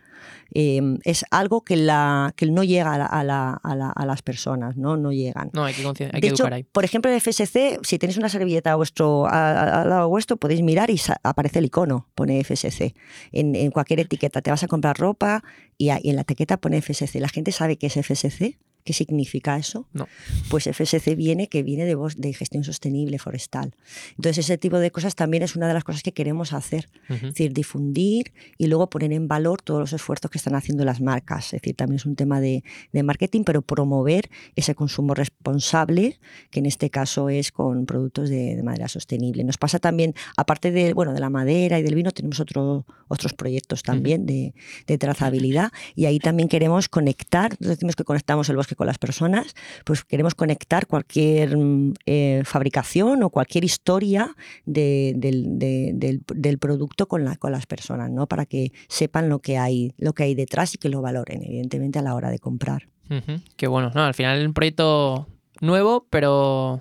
em, 0.52 0.98
es 1.04 1.24
algo 1.30 1.62
que, 1.62 1.76
la, 1.76 2.32
que 2.36 2.46
no 2.46 2.62
llega 2.64 2.92
a, 2.94 4.04
las 4.06 4.22
personas, 4.22 4.76
¿no? 4.76 4.96
No 4.96 5.12
llegan. 5.12 5.50
No, 5.52 5.64
hay 5.64 5.74
que, 5.74 6.10
hay 6.12 6.20
que 6.20 6.28
educar 6.28 6.52
ahí. 6.52 6.64
Por 6.64 6.84
ejemplo 6.92 7.10
de 7.10 7.20
FSC, 7.20 7.80
si 7.82 7.98
tenéis 7.98 8.18
una 8.18 8.28
servilleta 8.28 8.72
a 8.72 8.76
vuestro, 8.76 9.26
al 9.26 9.88
lado 9.88 10.08
vuestro, 10.10 10.36
podéis 10.36 10.60
mirar 10.60 10.90
y 10.90 11.00
aparece 11.22 11.58
el 11.58 11.64
icono, 11.64 12.06
pone 12.14 12.44
FSC. 12.44 12.94
En, 13.32 13.56
en, 13.56 13.70
cualquier 13.70 14.00
etiqueta, 14.00 14.42
te 14.42 14.50
vas 14.50 14.62
a 14.62 14.68
comprar 14.68 14.98
ropa 14.98 15.42
y, 15.78 15.90
y 15.90 16.10
en 16.10 16.16
la 16.16 16.22
etiqueta 16.22 16.58
pone 16.58 16.82
FSC. 16.82 17.14
La 17.18 17.28
gente 17.28 17.50
sabe 17.50 17.78
que 17.78 17.86
es 17.86 17.94
FSC. 17.94 18.58
¿Qué 18.84 18.92
significa 18.92 19.56
eso? 19.56 19.86
No. 19.92 20.08
Pues 20.50 20.64
FSC 20.64 21.14
viene 21.16 21.48
que 21.48 21.62
viene 21.62 21.84
de, 21.84 21.96
de 22.16 22.32
gestión 22.32 22.64
sostenible 22.64 23.18
forestal. 23.18 23.74
Entonces 24.16 24.38
ese 24.44 24.58
tipo 24.58 24.78
de 24.78 24.90
cosas 24.90 25.14
también 25.14 25.42
es 25.42 25.54
una 25.56 25.68
de 25.68 25.74
las 25.74 25.84
cosas 25.84 26.02
que 26.02 26.12
queremos 26.12 26.52
hacer, 26.52 26.88
Ujú. 27.08 27.14
es 27.14 27.22
decir, 27.34 27.52
difundir 27.52 28.32
y 28.58 28.66
luego 28.66 28.90
poner 28.90 29.12
en 29.12 29.28
valor 29.28 29.62
todos 29.62 29.80
los 29.80 29.92
esfuerzos 29.92 30.30
que 30.30 30.38
están 30.38 30.54
haciendo 30.54 30.84
las 30.84 31.00
marcas. 31.00 31.46
Es 31.46 31.60
decir, 31.62 31.76
también 31.76 31.96
es 31.96 32.06
un 32.06 32.16
tema 32.16 32.40
de, 32.40 32.64
de 32.92 33.02
marketing, 33.02 33.44
pero 33.44 33.62
promover 33.62 34.28
ese 34.56 34.74
consumo 34.74 35.14
responsable, 35.14 36.18
que 36.50 36.60
en 36.60 36.66
este 36.66 36.90
caso 36.90 37.28
es 37.28 37.52
con 37.52 37.86
productos 37.86 38.28
de, 38.30 38.56
de 38.56 38.62
madera 38.62 38.88
sostenible. 38.88 39.44
Nos 39.44 39.58
pasa 39.58 39.78
también, 39.78 40.14
aparte 40.36 40.70
de, 40.70 40.92
bueno, 40.94 41.12
de 41.12 41.20
la 41.20 41.30
madera 41.30 41.78
y 41.78 41.82
del 41.82 41.94
vino, 41.94 42.10
tenemos 42.10 42.40
otro- 42.40 42.86
otros 43.08 43.34
proyectos 43.34 43.82
también 43.82 44.24
de, 44.26 44.54
de 44.86 44.98
trazabilidad 44.98 45.70
y 45.94 46.06
ahí 46.06 46.18
también 46.18 46.48
queremos 46.48 46.88
conectar, 46.88 47.50
nosotros 47.52 47.76
decimos 47.76 47.96
que 47.96 48.04
conectamos 48.04 48.48
el 48.48 48.56
bosque 48.56 48.71
con 48.76 48.86
las 48.86 48.98
personas, 48.98 49.54
pues 49.84 50.04
queremos 50.04 50.34
conectar 50.34 50.86
cualquier 50.86 51.56
mm, 51.56 51.94
eh, 52.06 52.42
fabricación 52.44 53.22
o 53.22 53.30
cualquier 53.30 53.64
historia 53.64 54.34
de- 54.66 55.14
del, 55.16 55.58
de- 55.58 55.92
del- 55.94 56.22
del 56.34 56.58
producto 56.58 57.06
con, 57.08 57.24
la, 57.24 57.36
con 57.36 57.52
las 57.52 57.66
personas, 57.66 58.10
¿no? 58.10 58.26
Para 58.26 58.46
que 58.46 58.72
sepan 58.88 59.28
lo 59.28 59.40
que 59.40 59.58
hay, 59.58 59.92
lo 59.98 60.12
que 60.12 60.24
hay 60.24 60.34
detrás 60.34 60.74
y 60.74 60.78
que 60.78 60.88
lo 60.88 61.02
valoren, 61.02 61.42
evidentemente, 61.42 61.98
a 61.98 62.02
la 62.02 62.14
hora 62.14 62.30
de 62.30 62.38
comprar. 62.38 62.88
Ujú, 63.10 63.40
Qué 63.56 63.66
bueno. 63.66 63.90
No, 63.94 64.02
al 64.04 64.14
final 64.14 64.46
un 64.46 64.54
proyecto 64.54 65.26
nuevo, 65.60 66.06
pero 66.10 66.80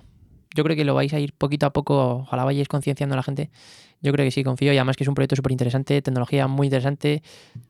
yo 0.54 0.64
creo 0.64 0.76
que 0.76 0.84
lo 0.84 0.94
vais 0.94 1.12
a 1.12 1.20
ir 1.20 1.32
poquito 1.34 1.66
a 1.66 1.72
poco. 1.72 2.18
Ojalá 2.26 2.44
vayáis 2.44 2.68
concienciando 2.68 3.14
a 3.14 3.16
la 3.16 3.22
gente. 3.22 3.50
Yo 4.00 4.12
creo 4.12 4.24
que 4.26 4.30
sí, 4.30 4.42
confío. 4.42 4.72
Y 4.72 4.76
además 4.76 4.96
que 4.96 5.04
es 5.04 5.08
un 5.08 5.14
proyecto 5.14 5.36
súper 5.36 5.52
interesante, 5.52 6.02
tecnología 6.02 6.46
muy 6.48 6.66
interesante. 6.66 7.22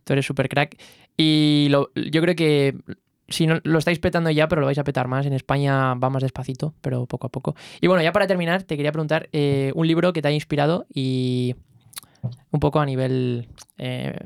Tú 0.04 0.12
eres 0.14 0.24
súper 0.24 0.48
crack. 0.48 0.76
Y 1.16 1.68
yo 1.68 1.88
creo 2.22 2.34
que 2.34 2.74
si 3.32 3.46
no 3.46 3.60
lo 3.64 3.78
estáis 3.78 3.98
petando 3.98 4.30
ya, 4.30 4.48
pero 4.48 4.60
lo 4.60 4.66
vais 4.66 4.78
a 4.78 4.84
petar 4.84 5.08
más. 5.08 5.26
En 5.26 5.32
España 5.32 5.94
va 5.94 6.10
más 6.10 6.22
despacito, 6.22 6.74
pero 6.80 7.06
poco 7.06 7.26
a 7.26 7.30
poco. 7.30 7.56
Y 7.80 7.86
bueno, 7.86 8.02
ya 8.02 8.12
para 8.12 8.26
terminar, 8.26 8.62
te 8.62 8.76
quería 8.76 8.92
preguntar 8.92 9.28
eh, 9.32 9.72
un 9.74 9.86
libro 9.86 10.12
que 10.12 10.22
te 10.22 10.28
haya 10.28 10.34
inspirado 10.34 10.86
y 10.92 11.56
un 12.50 12.60
poco 12.60 12.80
a 12.80 12.86
nivel. 12.86 13.48
eh, 13.78 14.16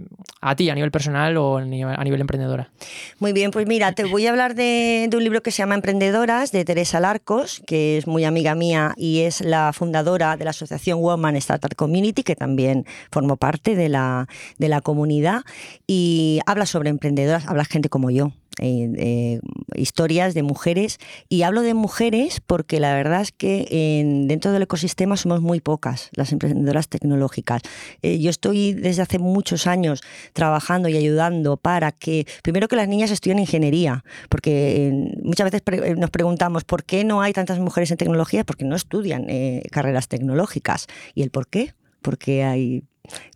a 0.40 0.54
ti, 0.54 0.68
a 0.68 0.74
nivel 0.74 0.90
personal 0.90 1.36
o 1.38 1.56
a 1.56 1.64
nivel, 1.64 2.20
emprendedora. 2.20 2.70
Muy 3.18 3.32
bien, 3.32 3.50
pues 3.50 3.66
mira, 3.66 3.92
te 3.92 4.04
voy 4.04 4.26
a 4.26 4.30
hablar 4.30 4.54
de, 4.54 5.08
un 5.12 5.24
libro 5.24 5.42
que 5.42 5.50
se 5.50 5.58
llama 5.58 5.74
Emprendedoras, 5.74 6.52
de 6.52 6.64
Teresa 6.64 7.00
Larcos, 7.00 7.62
que 7.66 7.96
es 7.96 8.06
muy 8.06 8.24
amiga 8.24 8.54
mía 8.54 8.92
y 8.96 9.20
es 9.20 9.40
la 9.40 9.72
fundadora 9.72 10.36
de 10.36 10.44
la 10.44 10.50
asociación 10.50 11.00
Woman 11.00 11.36
Startup 11.36 11.74
Community, 11.74 12.22
que 12.22 12.36
también 12.36 12.84
formo 13.10 13.36
parte 13.36 13.74
de 13.74 13.88
la, 13.88 14.28
de 14.58 14.68
la 14.68 14.82
comunidad, 14.82 15.42
y 15.86 16.40
habla 16.46 16.66
sobre 16.66 16.90
emprendedoras, 16.90 17.46
habla 17.46 17.64
gente 17.64 17.88
como 17.88 18.10
yo. 18.10 18.32
Eh, 18.60 18.90
eh, 18.96 19.40
historias 19.74 20.34
de 20.34 20.42
mujeres 20.42 20.98
y 21.28 21.42
hablo 21.42 21.62
de 21.62 21.74
mujeres 21.74 22.40
porque 22.46 22.80
la 22.80 22.94
verdad 22.94 23.20
es 23.22 23.32
que 23.32 23.66
en- 23.70 24.28
dentro 24.28 24.52
del 24.52 24.62
ecosistema 24.62 25.16
somos 25.16 25.40
muy 25.40 25.60
pocas 25.60 26.10
las 26.12 26.32
emprendedoras 26.32 26.88
tecnológicas. 26.88 27.62
Eh, 28.02 28.18
yo 28.18 28.30
estoy 28.30 28.72
desde 28.72 29.02
hace 29.02 29.18
muchos 29.18 29.66
años 29.66 30.02
trabajando 30.32 30.88
y 30.88 30.96
ayudando 30.96 31.56
para 31.56 31.92
que, 31.92 32.26
primero 32.42 32.68
que 32.68 32.76
las 32.76 32.88
niñas 32.88 33.10
estudien 33.10 33.38
ingeniería, 33.38 34.04
porque 34.28 34.92
muchas 35.22 35.50
veces 35.50 35.96
nos 35.98 36.10
preguntamos 36.10 36.64
por 36.64 36.84
qué 36.84 37.04
no 37.04 37.20
hay 37.20 37.32
tantas 37.32 37.58
mujeres 37.58 37.90
en 37.90 37.96
tecnología, 37.98 38.44
porque 38.44 38.64
no 38.64 38.76
estudian 38.76 39.26
carreras 39.70 40.08
tecnológicas. 40.08 40.86
¿Y 41.14 41.22
el 41.22 41.30
por 41.30 41.48
qué? 41.48 41.74
Porque 42.02 42.44
hay... 42.44 42.84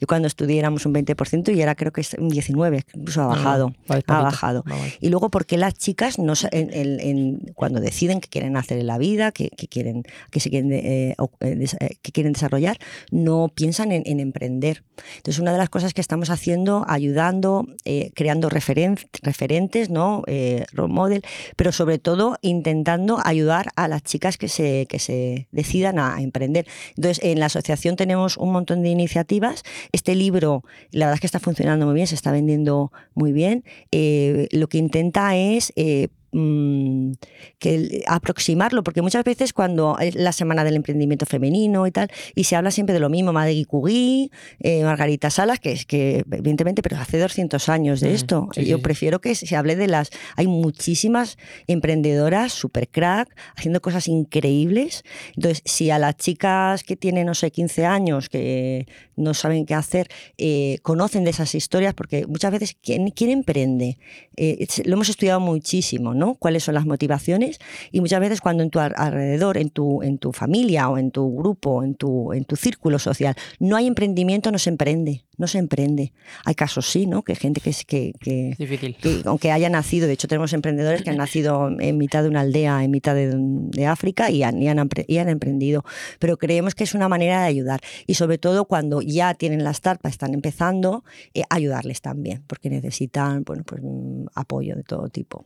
Yo 0.01 0.07
cuando 0.07 0.29
estudié 0.29 0.59
éramos 0.59 0.87
un 0.87 0.95
20% 0.95 1.55
y 1.55 1.61
ahora 1.61 1.75
creo 1.75 1.93
que 1.93 2.01
es 2.01 2.15
un 2.15 2.31
19%, 2.31 2.85
incluso 2.95 3.23
ha 3.23 3.27
bajado. 3.27 3.69
No, 3.69 3.75
no, 3.89 4.03
va 4.15 4.19
ha 4.19 4.23
bajado. 4.23 4.65
Va 4.71 4.77
mal. 4.77 4.93
Y 5.01 5.09
luego, 5.09 5.31
porque 5.31 5.57
las 5.57 5.75
chicas, 5.75 6.19
no, 6.19 6.35
en- 6.53 6.73
en- 6.73 7.01
en- 7.01 7.53
cuando 7.55 7.81
deciden 7.81 8.21
qué 8.21 8.29
quieren 8.29 8.57
hacer 8.57 8.79
en 8.79 8.87
la 8.87 8.99
vida, 8.99 9.33
qué, 9.33 9.51
qué 9.57 9.69
quieren, 9.69 10.03
qué 10.31 10.41
se 10.41 10.51
quieren, 10.51 10.73
eh, 10.73 11.15
eh, 11.41 11.67
eh, 11.81 11.89
qué 12.03 12.13
quieren 12.13 12.33
desarrollar, 12.33 12.79
no 13.11 13.51
piensan 13.55 13.93
en, 13.93 14.03
en 14.07 14.21
emprender. 14.21 14.83
Entonces, 15.17 15.41
una 15.41 15.53
de 15.53 15.59
las 15.59 15.71
cosas 15.71 15.95
que 15.95 16.01
estamos 16.01 16.31
haciendo, 16.31 16.85
ayudando, 16.89 17.67
eh, 17.85 18.11
creando 18.15 18.49
referen- 18.51 18.99
referentes, 19.23 19.91
¿no? 19.91 20.23
Eh, 20.27 20.65
role 20.73 20.93
model, 20.93 21.23
pero 21.57 21.73
sobre 21.73 21.99
todo 21.99 22.37
intentando 22.43 23.19
ayudar 23.25 23.69
a 23.77 23.89
las 23.89 24.03
chicas 24.03 24.37
que 24.39 24.49
se, 24.49 24.87
que 24.89 24.99
se 24.99 25.49
decidan 25.53 25.99
a 25.99 26.21
emprender. 26.21 26.67
Entonces, 26.97 27.21
en 27.25 27.41
la 27.41 27.47
asociación 27.47 27.97
tenemos 27.97 28.37
un 28.37 28.53
montón 28.53 28.83
de 28.83 28.91
iniciativas. 28.91 29.60
Este 29.93 30.15
libro, 30.15 30.65
la 30.91 31.07
verdad 31.07 31.15
es 31.15 31.21
que 31.21 31.27
está 31.27 31.41
funcionando 31.41 31.87
muy 31.87 31.95
bien, 31.95 32.07
se 32.07 32.15
está 32.15 32.33
vendiendo 32.33 32.93
muy 33.15 33.33
bien. 33.33 33.65
Eh, 33.93 34.49
lo 34.53 34.69
que 34.69 34.79
intenta 34.79 35.37
es 35.37 35.73
eh, 35.77 36.09
mm, 36.33 37.13
que 37.59 37.75
el- 37.75 38.03
aproximarlo, 38.07 38.83
porque 38.83 39.03
muchas 39.03 39.25
veces 39.25 39.53
cuando 39.53 39.99
es 39.99 40.15
la 40.15 40.33
semana 40.33 40.65
del 40.65 40.77
emprendimiento 40.77 41.27
femenino 41.27 41.87
y 41.87 41.91
tal, 41.91 42.09
y 42.35 42.45
se 42.45 42.57
habla 42.57 42.71
siempre 42.71 42.93
de 42.93 43.01
lo 43.01 43.09
mismo, 43.09 43.33
Maggie 43.33 43.65
Curie, 43.67 44.31
eh, 44.61 44.83
Margarita 44.85 45.31
Salas, 45.31 45.61
que 45.61 45.73
es 45.73 45.87
que 45.87 46.25
evidentemente, 46.31 46.83
pero 46.83 46.97
hace 46.99 47.19
200 47.19 47.69
años 47.69 48.01
de 48.01 48.11
Mm, 48.11 48.15
esto. 48.15 48.49
sí, 48.55 48.65
Yo 48.67 48.77
sí. 48.77 48.83
prefiero 48.83 49.21
que 49.21 49.35
se 49.35 49.57
hable 49.57 49.77
de 49.77 49.89
las... 49.89 50.11
Hay 50.37 50.47
muchísimas 50.47 51.37
emprendedoras, 51.67 52.53
super 52.53 52.89
crack, 52.89 53.35
haciendo 53.57 53.81
cosas 53.81 54.07
increíbles. 54.09 55.05
Entonces, 55.37 55.63
si 55.65 55.91
a 55.91 55.99
las 55.99 56.17
chicas 56.17 56.83
que 56.85 56.97
tienen, 56.97 57.27
no 57.27 57.35
sé, 57.35 57.51
15 57.51 57.87
años, 57.87 58.29
que 58.29 58.87
no 59.17 59.35
saben 59.35 59.67
qué 59.67 59.75
hacer, 59.75 60.09
eh, 60.39 60.79
conocen 60.83 61.25
de 61.25 61.31
esas 61.31 61.55
historias, 61.55 61.95
porque 61.95 62.27
muchas 62.27 62.53
veces, 62.53 62.77
¿quién, 62.83 63.11
quién 63.11 63.31
emprende? 63.31 63.99
Eh, 64.37 64.67
lo 64.85 64.95
hemos 64.95 65.09
estudiado 65.09 65.41
muchísimo, 65.41 66.15
¿no? 66.15 66.20
¿Cuáles 66.39 66.65
son 66.65 66.75
las 66.75 66.87
motivaciones? 66.87 67.59
Y 67.93 68.01
muchas 68.01 68.21
veces 68.21 68.41
cuando 68.41 68.63
en 68.63 68.71
tu 68.71 68.79
al- 68.81 68.95
alrededor, 68.97 69.57
en 69.59 69.71
tu, 69.71 70.03
en 70.03 70.19
tu 70.19 70.33
familia 70.33 70.89
o 70.89 70.99
en 70.99 71.11
tu 71.11 71.35
grupo, 71.37 71.83
en 71.83 71.95
tu, 71.95 72.33
en 72.33 72.45
tu 72.45 72.57
círculo 72.57 72.99
social, 72.99 73.35
no 73.59 73.77
hay 73.77 73.87
emprendimiento, 73.87 74.51
no 74.53 74.59
se 74.59 74.71
emprende, 74.71 75.25
no 75.39 75.47
se 75.47 75.59
emprende. 75.59 76.13
Hay 76.45 76.55
casos 76.55 76.87
sí, 76.91 77.07
¿no? 77.07 77.23
Que 77.23 77.35
gente 77.35 77.61
que, 77.61 77.71
es- 77.71 77.85
que, 77.85 78.13
que, 78.21 78.55
difícil. 78.59 78.97
que 79.01 79.23
aunque 79.25 79.51
haya 79.53 79.69
nacido, 79.71 80.07
de 80.07 80.13
hecho 80.15 80.29
tenemos 80.29 80.53
emprendedores 80.53 81.03
que 81.03 81.11
han 81.11 81.17
nacido 81.17 81.69
en 81.81 81.97
mitad 81.99 82.23
de 82.23 82.29
una 82.29 82.41
aldea, 82.41 82.85
en 82.85 82.91
mitad 82.91 83.15
de, 83.15 83.31
de 83.35 83.87
África 83.87 84.31
y 84.31 84.43
han, 84.43 84.63
y, 84.63 84.69
han, 84.69 84.89
y 85.09 85.19
han 85.19 85.29
emprendido, 85.29 85.85
pero 86.19 86.37
creemos 86.37 86.75
que 86.75 86.85
es 86.85 86.95
una 86.95 87.09
manera 87.09 87.41
de 87.43 87.47
ayudar 87.47 87.81
y 88.07 88.15
sobre 88.15 88.39
todo 88.39 88.65
cuando 88.67 89.01
ya 89.01 89.35
tienen 89.35 89.65
la 89.65 89.71
startup, 89.71 90.09
están 90.09 90.35
empezando, 90.35 91.05
eh, 91.35 91.43
ayudarles 91.51 92.01
también, 92.03 92.43
porque 92.47 92.69
necesitan 92.71 93.43
bueno, 93.45 93.63
pues, 93.65 93.81
mm, 93.83 94.27
apoyo 94.35 94.77
de 94.77 94.83
todo 94.83 95.09
tipo. 95.09 95.45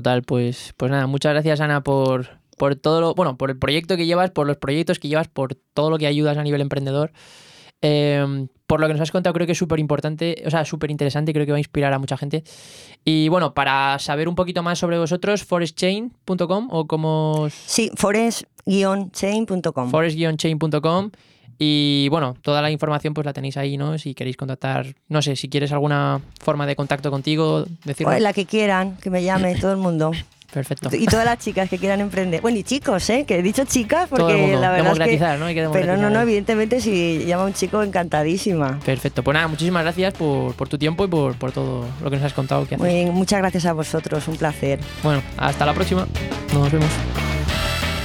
Total, 0.00 0.22
pues, 0.22 0.72
pues 0.78 0.90
nada, 0.90 1.06
muchas 1.06 1.34
gracias 1.34 1.60
Ana 1.60 1.82
por, 1.82 2.40
por 2.56 2.74
todo 2.74 3.02
lo, 3.02 3.14
bueno, 3.14 3.36
por 3.36 3.50
el 3.50 3.58
proyecto 3.58 3.98
que 3.98 4.06
llevas, 4.06 4.30
por 4.30 4.46
los 4.46 4.56
proyectos 4.56 4.98
que 4.98 5.08
llevas, 5.08 5.28
por 5.28 5.56
todo 5.74 5.90
lo 5.90 5.98
que 5.98 6.06
ayudas 6.06 6.38
a 6.38 6.42
nivel 6.42 6.62
emprendedor. 6.62 7.12
Eh, 7.82 8.46
por 8.66 8.80
lo 8.80 8.86
que 8.86 8.94
nos 8.94 9.02
has 9.02 9.10
contado, 9.10 9.34
creo 9.34 9.44
que 9.46 9.52
es 9.52 9.58
súper 9.58 9.78
importante, 9.78 10.42
o 10.46 10.50
sea, 10.50 10.64
súper 10.64 10.90
interesante 10.90 11.34
creo 11.34 11.44
que 11.44 11.52
va 11.52 11.56
a 11.56 11.60
inspirar 11.60 11.92
a 11.92 11.98
mucha 11.98 12.16
gente. 12.16 12.44
Y 13.04 13.28
bueno, 13.28 13.52
para 13.52 13.98
saber 13.98 14.26
un 14.26 14.36
poquito 14.36 14.62
más 14.62 14.78
sobre 14.78 14.96
vosotros, 14.98 15.44
forestchain.com 15.44 16.68
o 16.70 16.86
como 16.86 17.48
Sí, 17.50 17.90
forest-chain.com. 17.94 19.90
forest-chain.com 19.90 21.10
y 21.62 22.08
bueno, 22.08 22.36
toda 22.40 22.62
la 22.62 22.70
información 22.70 23.12
pues 23.12 23.26
la 23.26 23.34
tenéis 23.34 23.58
ahí, 23.58 23.76
¿no? 23.76 23.98
Si 23.98 24.14
queréis 24.14 24.38
contactar, 24.38 24.94
no 25.08 25.20
sé, 25.20 25.36
si 25.36 25.50
quieres 25.50 25.70
alguna 25.72 26.22
forma 26.42 26.66
de 26.66 26.74
contacto 26.74 27.10
contigo, 27.10 27.66
decirlo. 27.84 28.12
Pues 28.12 28.22
la 28.22 28.32
que 28.32 28.46
quieran, 28.46 28.96
que 28.96 29.10
me 29.10 29.22
llame 29.22 29.54
todo 29.60 29.72
el 29.72 29.76
mundo. 29.76 30.10
Perfecto. 30.50 30.88
Y 30.96 31.06
todas 31.06 31.26
las 31.26 31.38
chicas 31.38 31.68
que 31.68 31.76
quieran 31.76 32.00
emprender. 32.00 32.40
Bueno, 32.40 32.56
y 32.58 32.64
chicos, 32.64 33.08
¿eh? 33.10 33.24
Que 33.26 33.38
he 33.38 33.42
dicho 33.42 33.64
chicas 33.66 34.08
porque 34.08 34.22
Todo 34.22 34.30
el 34.30 34.40
mundo. 34.40 34.60
la 34.60 34.70
verdad 34.70 35.08
es 35.08 35.20
que... 35.20 35.38
¿no? 35.38 35.44
Hay 35.44 35.54
que 35.54 35.68
Pero 35.70 35.98
no, 35.98 36.08
no, 36.08 36.20
evidentemente 36.22 36.80
si 36.80 37.24
llama 37.26 37.44
un 37.44 37.52
chico, 37.52 37.82
encantadísima. 37.82 38.80
Perfecto. 38.84 39.22
Pues 39.22 39.34
nada, 39.34 39.46
muchísimas 39.46 39.82
gracias 39.82 40.14
por, 40.14 40.54
por 40.54 40.66
tu 40.68 40.78
tiempo 40.78 41.04
y 41.04 41.08
por, 41.08 41.36
por 41.36 41.52
todo 41.52 41.86
lo 42.02 42.10
que 42.10 42.16
nos 42.16 42.24
has 42.24 42.32
contado. 42.32 42.66
Que 42.66 42.76
haces. 42.76 42.84
Muy 42.86 42.94
bien, 42.94 43.14
muchas 43.14 43.38
gracias 43.38 43.66
a 43.66 43.74
vosotros, 43.74 44.26
un 44.28 44.36
placer. 44.36 44.80
Bueno, 45.02 45.22
hasta 45.36 45.66
la 45.66 45.74
próxima. 45.74 46.08
Nos 46.54 46.72
vemos. 46.72 46.90